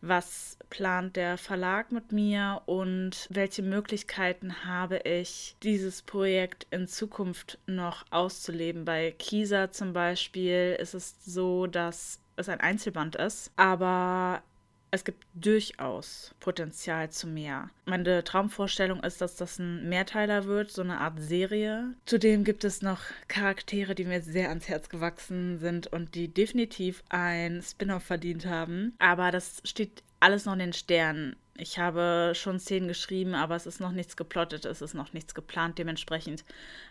was 0.01 0.57
plant 0.71 1.17
der 1.17 1.37
Verlag 1.37 1.93
mit 1.93 2.13
mir 2.13 2.63
und 2.67 3.27
welche 3.31 3.63
Möglichkeiten 3.63 4.65
habe 4.65 4.99
ich, 4.99 5.57
dieses 5.63 6.03
Projekt 6.03 6.67
in 6.71 6.87
Zukunft 6.87 7.59
noch 7.67 8.05
auszuleben. 8.11 8.85
Bei 8.85 9.13
Kisa 9.13 9.71
zum 9.71 9.93
Beispiel 9.93 10.77
ist 10.81 10.95
es 10.95 11.17
so, 11.25 11.67
dass 11.67 12.21
es 12.37 12.49
ein 12.49 12.61
Einzelband 12.61 13.17
ist, 13.17 13.53
aber 13.57 14.43
es 14.91 15.05
gibt 15.05 15.25
durchaus 15.35 16.35
Potenzial 16.41 17.11
zu 17.11 17.27
mehr. 17.27 17.71
Meine 17.85 18.25
Traumvorstellung 18.25 19.03
ist, 19.03 19.21
dass 19.21 19.37
das 19.37 19.59
ein 19.59 19.89
Mehrteiler 19.89 20.45
wird, 20.47 20.71
so 20.71 20.83
eine 20.83 20.99
Art 20.99 21.21
Serie. 21.21 21.95
Zudem 22.07 22.45
gibt 22.45 22.65
es 22.65 22.83
noch 22.83 23.01
Charaktere, 23.29 23.95
die 23.95 24.05
mir 24.05 24.23
sehr 24.23 24.49
ans 24.49 24.69
Herz 24.69 24.89
gewachsen 24.89 25.59
sind 25.59 25.87
und 25.87 26.15
die 26.15 26.29
definitiv 26.29 27.03
ein 27.09 27.63
Spin-off 27.63 28.03
verdient 28.03 28.47
haben. 28.47 28.95
Aber 28.99 29.31
das 29.31 29.63
steht 29.65 30.03
alles 30.19 30.45
noch 30.45 30.53
in 30.55 30.59
den 30.59 30.73
Sternen. 30.73 31.37
Ich 31.61 31.79
habe 31.79 32.33
schon 32.35 32.59
Szenen 32.59 32.89
geschrieben, 32.89 33.35
aber 33.35 33.55
es 33.55 33.67
ist 33.67 33.81
noch 33.81 33.93
nichts 33.93 34.17
geplottet, 34.17 34.65
es 34.65 34.81
ist 34.81 34.95
noch 34.95 35.13
nichts 35.13 35.35
geplant. 35.35 35.77
Dementsprechend 35.79 36.43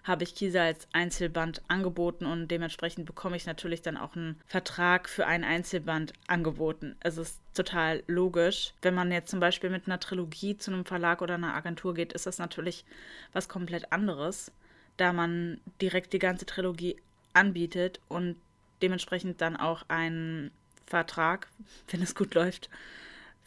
habe 0.03 0.23
ich 0.23 0.35
Kisa 0.35 0.61
als 0.61 0.87
Einzelband 0.93 1.63
angeboten 1.67 2.27
und 2.27 2.49
dementsprechend 2.49 3.07
bekomme 3.07 3.35
ich 3.35 3.47
natürlich 3.47 3.81
dann 3.81 3.97
auch 3.97 4.15
einen 4.15 4.39
Vertrag 4.45 5.09
für 5.09 5.25
ein 5.25 5.43
Einzelband 5.43 6.13
angeboten. 6.27 6.95
Es 6.99 7.17
ist 7.17 7.41
total 7.55 8.03
logisch. 8.05 8.73
Wenn 8.83 8.93
man 8.93 9.11
jetzt 9.11 9.31
zum 9.31 9.39
Beispiel 9.39 9.71
mit 9.71 9.87
einer 9.87 9.99
Trilogie 9.99 10.55
zu 10.55 10.71
einem 10.71 10.85
Verlag 10.85 11.23
oder 11.23 11.33
einer 11.33 11.55
Agentur 11.55 11.95
geht, 11.95 12.13
ist 12.13 12.27
das 12.27 12.37
natürlich 12.37 12.85
was 13.33 13.49
komplett 13.49 13.91
anderes, 13.91 14.51
da 14.97 15.13
man 15.13 15.61
direkt 15.81 16.13
die 16.13 16.19
ganze 16.19 16.45
Trilogie 16.45 16.95
anbietet 17.33 18.01
und 18.07 18.35
dementsprechend 18.83 19.41
dann 19.41 19.57
auch 19.57 19.83
einen 19.87 20.51
Vertrag, 20.85 21.47
wenn 21.89 22.03
es 22.03 22.13
gut 22.13 22.35
läuft, 22.35 22.69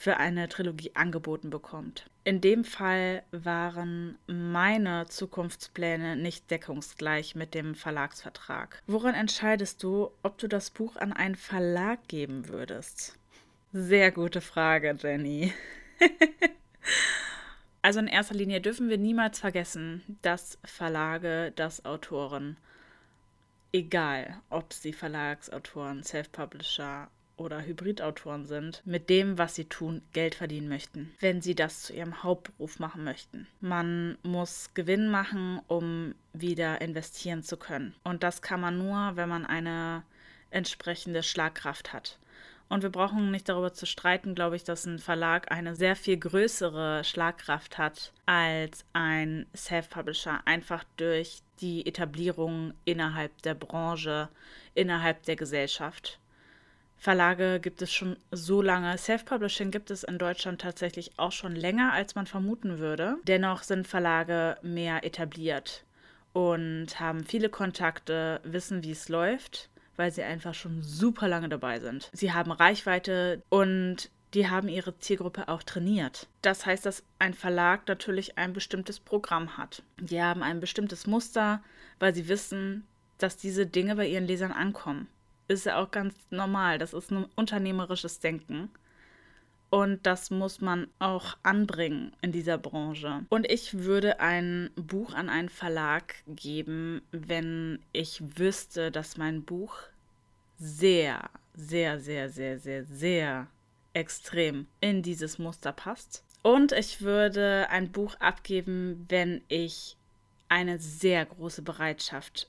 für 0.03 0.17
eine 0.17 0.49
Trilogie 0.49 0.91
angeboten 0.95 1.49
bekommt. 1.49 2.07
In 2.25 2.41
dem 2.41 2.65
Fall 2.65 3.23
waren 3.31 4.19
meine 4.27 5.07
Zukunftspläne 5.07 6.17
nicht 6.17 6.51
deckungsgleich 6.51 7.37
mit 7.37 7.55
dem 7.55 7.77
Verlagsvertrag. 7.77 8.83
Woran 8.89 9.15
entscheidest 9.15 9.81
du, 9.85 10.11
ob 10.25 10.39
du 10.39 10.49
das 10.49 10.71
Buch 10.71 10.97
an 10.97 11.13
einen 11.13 11.37
Verlag 11.37 12.09
geben 12.09 12.49
würdest? 12.49 13.17
Sehr 13.73 14.11
gute 14.11 14.41
Frage, 14.41 14.97
Jenny. 15.01 15.53
also 17.83 18.01
in 18.01 18.09
erster 18.09 18.35
Linie 18.35 18.61
dürfen 18.61 18.89
wir 18.89 18.99
niemals 18.99 19.39
vergessen, 19.39 20.03
dass 20.23 20.59
Verlage, 20.65 21.53
dass 21.55 21.85
Autoren, 21.85 22.57
egal 23.71 24.41
ob 24.51 24.73
sie 24.73 24.93
Verlagsautoren, 24.93 26.03
Self-Publisher 26.03 27.09
oder 27.43 27.63
Hybridautoren 27.63 28.47
sind, 28.47 28.83
mit 28.85 29.11
dem, 29.11 29.39
was 29.39 29.55
sie 29.55 29.67
tun, 29.67 30.03
Geld 30.13 30.35
verdienen 30.35 30.69
möchten, 30.69 31.13
wenn 31.21 31.43
sie 31.43 31.55
das 31.55 31.83
zu 31.83 31.93
ihrem 31.93 32.23
Hauptberuf 32.23 32.79
machen 32.79 33.05
möchten. 33.05 33.47
Man 33.61 34.19
muss 34.23 34.71
Gewinn 34.75 35.11
machen, 35.11 35.61
um 35.67 36.15
wieder 36.33 36.81
investieren 36.81 37.43
zu 37.43 37.57
können. 37.57 37.95
Und 38.05 38.23
das 38.23 38.43
kann 38.43 38.61
man 38.61 38.79
nur, 38.79 39.13
wenn 39.17 39.29
man 39.29 39.45
eine 39.47 40.03
entsprechende 40.51 41.23
Schlagkraft 41.23 41.93
hat. 41.93 42.19
Und 42.73 42.83
wir 42.83 42.89
brauchen 42.89 43.31
nicht 43.31 43.51
darüber 43.51 43.75
zu 43.75 43.85
streiten, 43.85 44.35
glaube 44.35 44.57
ich, 44.57 44.65
dass 44.65 44.87
ein 44.87 44.99
Verlag 44.99 45.53
eine 45.53 45.77
sehr 45.77 45.95
viel 45.95 46.17
größere 46.17 47.05
Schlagkraft 47.05 47.77
hat 47.77 48.15
als 48.25 48.87
ein 48.95 49.45
Self-Publisher, 49.55 50.41
einfach 50.47 50.83
durch 50.97 51.43
die 51.61 51.85
Etablierung 51.85 52.73
innerhalb 52.87 53.43
der 53.43 53.55
Branche, 53.55 54.31
innerhalb 54.75 55.23
der 55.25 55.37
Gesellschaft. 55.37 56.19
Verlage 57.03 57.59
gibt 57.59 57.83
es 57.83 57.93
schon 57.93 58.17
so 58.31 58.63
lange. 58.63 58.97
Self-Publishing 58.97 59.73
gibt 59.73 59.91
es 59.91 60.05
in 60.05 60.19
Deutschland 60.19 60.61
tatsächlich 60.61 61.11
auch 61.17 61.33
schon 61.33 61.57
länger, 61.57 61.93
als 61.93 62.15
man 62.15 62.29
vermuten 62.29 62.79
würde. 62.79 63.17
Dennoch 63.27 63.65
sind 63.65 63.89
Verlage 63.89 64.57
mehr 64.63 65.05
etabliert. 65.05 65.85
und 66.33 67.01
haben 67.01 67.25
viele 67.25 67.49
Kontakte, 67.49 68.41
wissen, 68.45 68.85
wie 68.85 68.93
es 68.93 69.09
läuft, 69.09 69.69
weil 69.97 70.13
sie 70.13 70.23
einfach 70.23 70.55
schon 70.55 70.83
super 70.83 71.27
lange 71.27 71.49
dabei 71.49 71.81
sind. 71.81 72.09
Sie 72.13 72.33
haben 72.33 72.53
Reichweite 72.53 73.43
und 73.49 74.09
die 74.33 74.49
haben 74.49 74.69
ihre 74.69 74.97
Zielgruppe 74.99 75.49
auch 75.49 75.65
trainiert. 75.65 76.29
Das 76.41 76.65
heißt, 76.65 76.87
dass 76.87 77.03
ein 77.19 77.35
Verlag 77.35 77.89
natürlich 77.89 78.39
ein 78.39 78.53
bestimmtes 78.53 79.01
Programm 79.01 79.59
hat. 79.59 79.83
Die 79.99 80.23
haben 80.23 80.43
ein 80.45 80.61
bestimmtes 80.61 81.09
Muster, 81.09 81.63
weil 81.99 82.15
sie 82.15 82.29
wissen, 82.29 82.87
dass 83.19 83.37
diese 83.37 83.67
Dinge 83.67 83.97
bei 83.97 84.07
ihren 84.07 84.27
Lesern 84.27 84.53
ankommen. 84.53 85.09
Ist 85.53 85.67
ja 85.67 85.83
auch 85.83 85.91
ganz 85.91 86.15
normal. 86.31 86.79
Das 86.79 86.95
ist 86.95 87.11
ein 87.11 87.27
unternehmerisches 87.37 88.21
Denken. 88.21 88.71
Und 89.69 90.07
das 90.07 90.31
muss 90.31 90.63
man 90.63 90.89
auch 90.99 91.37
anbringen 91.43 92.17
in 92.23 92.33
dieser 92.33 92.57
Branche. 92.57 93.27
Und 93.29 93.51
ich 93.51 93.75
würde 93.81 94.19
ein 94.21 94.71
Buch 94.77 95.13
an 95.13 95.29
einen 95.29 95.51
Verlag 95.51 96.15
geben, 96.27 97.03
wenn 97.11 97.81
ich 97.93 98.23
wüsste, 98.39 98.91
dass 98.91 99.19
mein 99.19 99.43
Buch 99.43 99.77
sehr, 100.59 101.29
sehr, 101.55 102.01
sehr, 102.01 102.31
sehr, 102.31 102.59
sehr, 102.59 102.85
sehr 102.87 103.47
extrem 103.93 104.67
in 104.81 105.03
dieses 105.03 105.39
Muster 105.39 105.73
passt. 105.73 106.25
Und 106.43 106.73
ich 106.73 107.03
würde 107.03 107.67
ein 107.69 107.93
Buch 107.93 108.15
abgeben, 108.21 109.05
wenn 109.11 109.43
ich 109.49 109.99
eine 110.49 110.79
sehr 110.79 111.27
große 111.27 111.61
Bereitschaft 111.61 112.49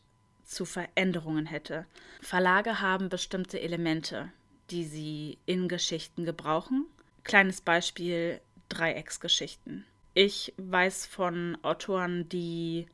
zu 0.53 0.65
Veränderungen 0.65 1.45
hätte. 1.45 1.85
Verlage 2.21 2.79
haben 2.81 3.09
bestimmte 3.09 3.59
Elemente, 3.59 4.31
die 4.69 4.85
sie 4.85 5.37
in 5.45 5.67
Geschichten 5.67 6.25
gebrauchen 6.25 6.85
Kleines 7.23 7.61
Beispiel: 7.61 8.41
Dreiecksgeschichten. 8.69 9.85
Ich 10.13 10.53
weiß 10.57 11.05
von 11.05 11.57
Autoren, 11.63 12.27
die 12.29 12.87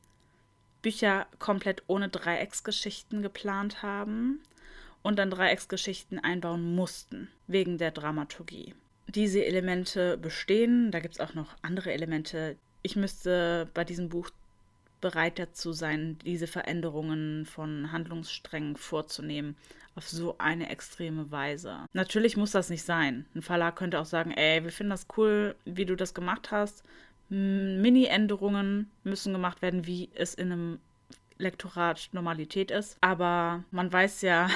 Bücher 0.82 1.26
komplett 1.38 1.82
ohne 1.88 2.08
Dreiecksgeschichten 2.08 3.22
geplant 3.22 3.82
haben 3.82 4.40
und 5.02 5.18
dann 5.18 5.30
Dreiecksgeschichten 5.30 6.18
einbauen 6.18 6.74
mussten, 6.74 7.28
wegen 7.46 7.76
der 7.76 7.90
Dramaturgie. 7.90 8.74
Diese 9.08 9.44
Elemente 9.44 10.16
bestehen, 10.16 10.92
da 10.92 11.00
gibt 11.00 11.14
es 11.14 11.20
auch 11.20 11.34
noch 11.34 11.56
andere 11.60 11.92
Elemente. 11.92 12.56
Ich 12.82 12.96
müsste 12.96 13.68
bei 13.74 13.84
diesem 13.84 14.08
Buch 14.08 14.30
bereit 15.00 15.38
dazu 15.38 15.72
sein, 15.72 16.18
diese 16.24 16.46
Veränderungen 16.46 17.46
von 17.46 17.92
Handlungssträngen 17.92 18.76
vorzunehmen 18.76 19.56
auf 19.94 20.08
so 20.08 20.36
eine 20.38 20.70
extreme 20.70 21.30
Weise. 21.30 21.86
Natürlich 21.92 22.36
muss 22.36 22.52
das 22.52 22.70
nicht 22.70 22.84
sein. 22.84 23.26
Ein 23.34 23.42
Verlag 23.42 23.76
könnte 23.76 23.98
auch 23.98 24.06
sagen, 24.06 24.30
ey, 24.30 24.62
wir 24.62 24.72
finden 24.72 24.90
das 24.90 25.06
cool, 25.16 25.56
wie 25.64 25.84
du 25.84 25.96
das 25.96 26.14
gemacht 26.14 26.50
hast. 26.50 26.84
Mini-Änderungen 27.28 28.90
müssen 29.04 29.32
gemacht 29.32 29.62
werden, 29.62 29.86
wie 29.86 30.10
es 30.14 30.34
in 30.34 30.52
einem 30.52 30.78
Lektorat 31.38 32.10
Normalität 32.12 32.70
ist. 32.70 32.96
Aber 33.00 33.64
man 33.70 33.92
weiß 33.92 34.22
ja 34.22 34.48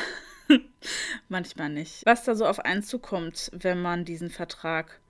manchmal 1.29 1.71
nicht, 1.71 2.05
was 2.05 2.25
da 2.25 2.35
so 2.35 2.47
auf 2.47 2.61
einen 2.61 2.83
zukommt, 2.83 3.51
wenn 3.55 3.81
man 3.81 4.05
diesen 4.05 4.31
Vertrag 4.31 5.01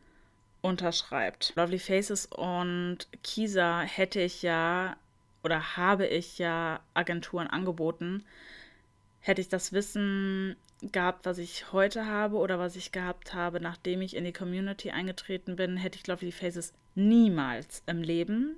unterschreibt. 0.63 1.53
Lovely 1.57 1.79
Faces 1.79 2.27
und 2.27 2.99
Kisa 3.23 3.81
hätte 3.81 4.21
ich 4.21 4.43
ja 4.43 4.97
oder 5.45 5.77
habe 5.77 6.07
ich 6.07 6.39
ja 6.39 6.81
Agenturen 6.95 7.47
angeboten, 7.47 8.25
hätte 9.21 9.41
ich 9.41 9.49
das 9.49 9.73
Wissen 9.73 10.57
gehabt, 10.81 11.27
was 11.27 11.39
ich 11.39 11.73
heute 11.73 12.07
habe 12.07 12.37
oder 12.37 12.59
was 12.59 12.77
ich 12.77 12.93
gehabt 12.93 13.35
habe, 13.35 13.61
nachdem 13.61 14.03
ich 14.03 14.17
in 14.17 14.25
die 14.25 14.33
Community 14.33 14.91
eingetreten 14.91 15.57
bin, 15.57 15.77
hätte 15.77 15.99
ich 15.99 16.07
Lovely 16.07 16.33
Faces 16.33 16.73
niemals 16.95 17.83
im 17.87 18.03
Leben 18.03 18.57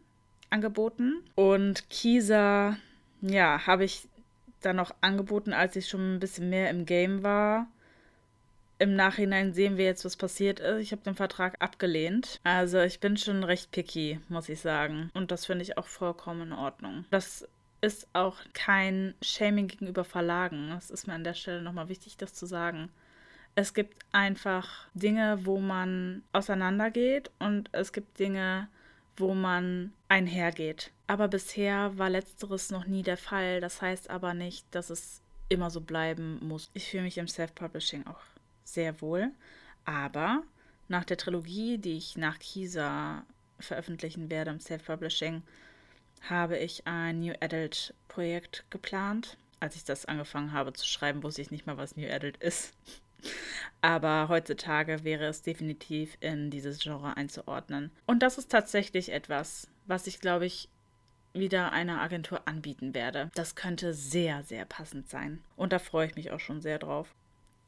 angeboten. 0.50 1.22
Und 1.34 1.88
Kisa, 1.90 2.76
ja, 3.20 3.66
habe 3.66 3.84
ich 3.84 4.08
dann 4.60 4.76
noch 4.76 4.94
angeboten, 5.00 5.52
als 5.52 5.76
ich 5.76 5.88
schon 5.88 6.16
ein 6.16 6.20
bisschen 6.20 6.48
mehr 6.50 6.70
im 6.70 6.86
Game 6.86 7.22
war 7.22 7.68
im 8.78 8.94
Nachhinein 8.94 9.52
sehen 9.52 9.76
wir 9.76 9.84
jetzt, 9.86 10.04
was 10.04 10.16
passiert 10.16 10.60
ist. 10.60 10.80
Ich 10.80 10.92
habe 10.92 11.02
den 11.02 11.14
Vertrag 11.14 11.56
abgelehnt. 11.60 12.40
Also 12.44 12.80
ich 12.80 13.00
bin 13.00 13.16
schon 13.16 13.42
recht 13.42 13.70
picky, 13.70 14.20
muss 14.28 14.48
ich 14.48 14.60
sagen. 14.60 15.10
Und 15.14 15.30
das 15.30 15.46
finde 15.46 15.62
ich 15.62 15.78
auch 15.78 15.86
vollkommen 15.86 16.42
in 16.42 16.52
Ordnung. 16.52 17.04
Das 17.10 17.48
ist 17.80 18.08
auch 18.12 18.36
kein 18.52 19.14
Shaming 19.22 19.68
gegenüber 19.68 20.04
Verlagen. 20.04 20.70
Das 20.70 20.90
ist 20.90 21.06
mir 21.06 21.14
an 21.14 21.24
der 21.24 21.34
Stelle 21.34 21.62
nochmal 21.62 21.88
wichtig, 21.88 22.16
das 22.16 22.34
zu 22.34 22.46
sagen. 22.46 22.90
Es 23.54 23.72
gibt 23.72 24.04
einfach 24.12 24.86
Dinge, 24.92 25.38
wo 25.46 25.58
man 25.58 26.22
auseinandergeht 26.32 27.30
und 27.38 27.70
es 27.72 27.92
gibt 27.92 28.18
Dinge, 28.18 28.68
wo 29.16 29.32
man 29.32 29.94
einhergeht. 30.08 30.90
Aber 31.06 31.28
bisher 31.28 31.96
war 31.96 32.10
letzteres 32.10 32.70
noch 32.70 32.86
nie 32.86 33.02
der 33.02 33.16
Fall. 33.16 33.62
Das 33.62 33.80
heißt 33.80 34.10
aber 34.10 34.34
nicht, 34.34 34.66
dass 34.72 34.90
es 34.90 35.22
immer 35.48 35.70
so 35.70 35.80
bleiben 35.80 36.38
muss. 36.46 36.70
Ich 36.74 36.90
fühle 36.90 37.04
mich 37.04 37.16
im 37.16 37.28
Self-Publishing 37.28 38.06
auch 38.06 38.20
sehr 38.66 39.00
wohl. 39.00 39.30
Aber 39.84 40.42
nach 40.88 41.04
der 41.04 41.16
Trilogie, 41.16 41.78
die 41.78 41.96
ich 41.96 42.16
nach 42.16 42.38
Kisa 42.38 43.24
veröffentlichen 43.58 44.30
werde 44.30 44.50
im 44.50 44.60
Self-Publishing, 44.60 45.42
habe 46.28 46.58
ich 46.58 46.86
ein 46.86 47.20
New 47.20 47.34
Adult 47.40 47.94
Projekt 48.08 48.64
geplant. 48.70 49.36
Als 49.60 49.76
ich 49.76 49.84
das 49.84 50.04
angefangen 50.04 50.52
habe 50.52 50.72
zu 50.72 50.86
schreiben, 50.86 51.22
wusste 51.22 51.42
ich 51.42 51.50
nicht 51.50 51.66
mal, 51.66 51.78
was 51.78 51.96
New 51.96 52.08
Adult 52.08 52.36
ist. 52.38 52.74
Aber 53.80 54.28
heutzutage 54.28 55.04
wäre 55.04 55.24
es 55.26 55.42
definitiv 55.42 56.16
in 56.20 56.50
dieses 56.50 56.80
Genre 56.80 57.16
einzuordnen. 57.16 57.90
Und 58.06 58.22
das 58.22 58.38
ist 58.38 58.50
tatsächlich 58.50 59.12
etwas, 59.12 59.68
was 59.86 60.06
ich, 60.06 60.20
glaube 60.20 60.46
ich, 60.46 60.68
wieder 61.32 61.72
einer 61.72 62.00
Agentur 62.00 62.46
anbieten 62.46 62.94
werde. 62.94 63.30
Das 63.34 63.54
könnte 63.54 63.94
sehr, 63.94 64.42
sehr 64.44 64.64
passend 64.64 65.08
sein. 65.08 65.42
Und 65.56 65.72
da 65.72 65.78
freue 65.78 66.06
ich 66.06 66.16
mich 66.16 66.30
auch 66.30 66.40
schon 66.40 66.60
sehr 66.60 66.78
drauf. 66.78 67.14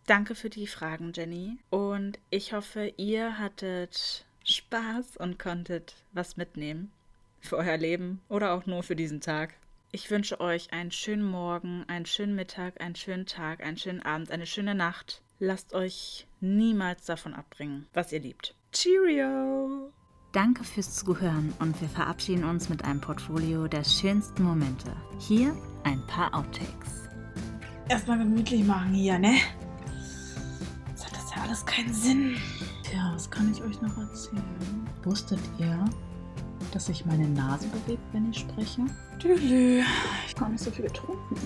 Danke 0.09 0.35
für 0.35 0.49
die 0.49 0.67
Fragen, 0.67 1.13
Jenny. 1.15 1.59
Und 1.69 2.19
ich 2.31 2.55
hoffe, 2.55 2.95
ihr 2.97 3.39
hattet 3.39 4.25
Spaß 4.43 5.19
und 5.19 5.39
konntet 5.39 5.97
was 6.13 6.39
mitnehmen 6.39 6.91
für 7.41 7.59
euer 7.59 7.77
Leben 7.77 8.23
oder 8.31 8.55
auch 8.55 8.65
nur 8.65 8.83
für 8.83 8.97
diesen 8.97 9.21
Tag. 9.21 9.53
Ich 9.93 10.11
wünsche 10.11 10.41
euch 10.41 10.73
einen 10.73 10.91
schönen 10.93 11.31
Morgen, 11.31 11.85
einen 11.89 12.07
schönen 12.07 12.35
Mittag, 12.35 12.81
einen 12.81 12.97
schönen 12.97 13.27
Tag, 13.27 13.63
einen 13.63 13.77
schönen 13.77 14.01
Abend, 14.01 14.31
eine 14.31 14.47
schöne 14.47 14.75
Nacht. 14.75 15.21
Lasst 15.41 15.75
euch 15.75 16.27
niemals 16.41 17.05
davon 17.05 17.35
abbringen, 17.35 17.87
was 17.93 18.11
ihr 18.11 18.21
liebt. 18.21 18.55
Cheerio! 18.73 19.93
Danke 20.33 20.65
fürs 20.65 20.97
Zuhören 20.97 21.53
und 21.59 21.79
wir 21.83 21.89
verabschieden 21.89 22.45
uns 22.45 22.71
mit 22.71 22.83
einem 22.83 23.03
Portfolio 23.03 23.69
der 23.69 23.85
schönsten 23.85 24.43
Momente. 24.43 24.91
Hier 25.19 25.55
ein 25.85 26.01
paar 26.07 26.35
Outtakes. 26.35 27.11
Erstmal 27.91 28.19
gemütlich 28.19 28.65
machen 28.65 28.95
hier, 28.95 29.19
ne? 29.19 29.37
Alles 31.49 31.65
keinen 31.65 31.95
Sinn. 31.95 32.37
Ja, 32.93 33.11
was 33.15 33.31
kann 33.31 33.51
ich 33.51 33.63
euch 33.63 33.81
noch 33.81 33.97
erzählen? 33.97 34.43
Wusstet 35.03 35.41
ihr, 35.59 35.83
dass 36.73 36.87
sich 36.87 37.07
meine 37.07 37.27
Nase 37.27 37.67
bewegt, 37.69 38.03
wenn 38.13 38.31
ich 38.31 38.41
spreche? 38.41 38.83
Tülü. 39.19 39.83
Ich 40.27 40.39
habe 40.39 40.53
nicht 40.53 40.63
so 40.63 40.71
viel 40.71 40.85
getrunken. 40.85 41.37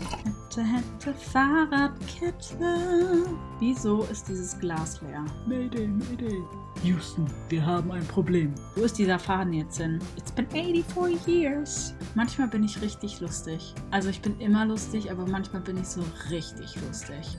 Hätte, 0.00 0.62
hätte, 0.62 1.14
Fahrradkette. 1.14 3.26
Wieso 3.58 4.02
ist 4.04 4.28
dieses 4.28 4.58
Glas 4.58 5.00
leer? 5.02 5.24
Mayday, 5.46 5.86
Mayday. 5.86 6.42
Houston, 6.84 7.26
wir 7.48 7.64
haben 7.64 7.90
ein 7.90 8.06
Problem. 8.06 8.54
Wo 8.76 8.82
ist 8.82 8.98
dieser 8.98 9.18
Faden 9.18 9.52
jetzt 9.52 9.78
hin? 9.78 9.98
It's 10.16 10.30
been 10.30 10.48
84 10.48 11.26
years. 11.26 11.94
Manchmal 12.14 12.48
bin 12.48 12.64
ich 12.64 12.80
richtig 12.80 13.20
lustig. 13.20 13.74
Also 13.90 14.10
ich 14.10 14.20
bin 14.20 14.38
immer 14.40 14.64
lustig, 14.64 15.10
aber 15.10 15.26
manchmal 15.26 15.62
bin 15.62 15.78
ich 15.78 15.88
so 15.88 16.02
richtig 16.30 16.76
lustig. 16.86 17.36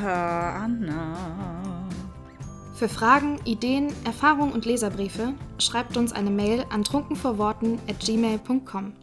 Anna. 0.02 1.86
Für 2.74 2.88
Fragen, 2.88 3.38
Ideen, 3.44 3.92
Erfahrungen 4.04 4.52
und 4.52 4.64
Leserbriefe 4.64 5.34
schreibt 5.58 5.96
uns 5.96 6.12
eine 6.12 6.30
Mail 6.30 6.64
an 6.70 6.82
trunkenvorworten 6.82 7.78
at 7.88 8.00
gmail.com. 8.00 8.94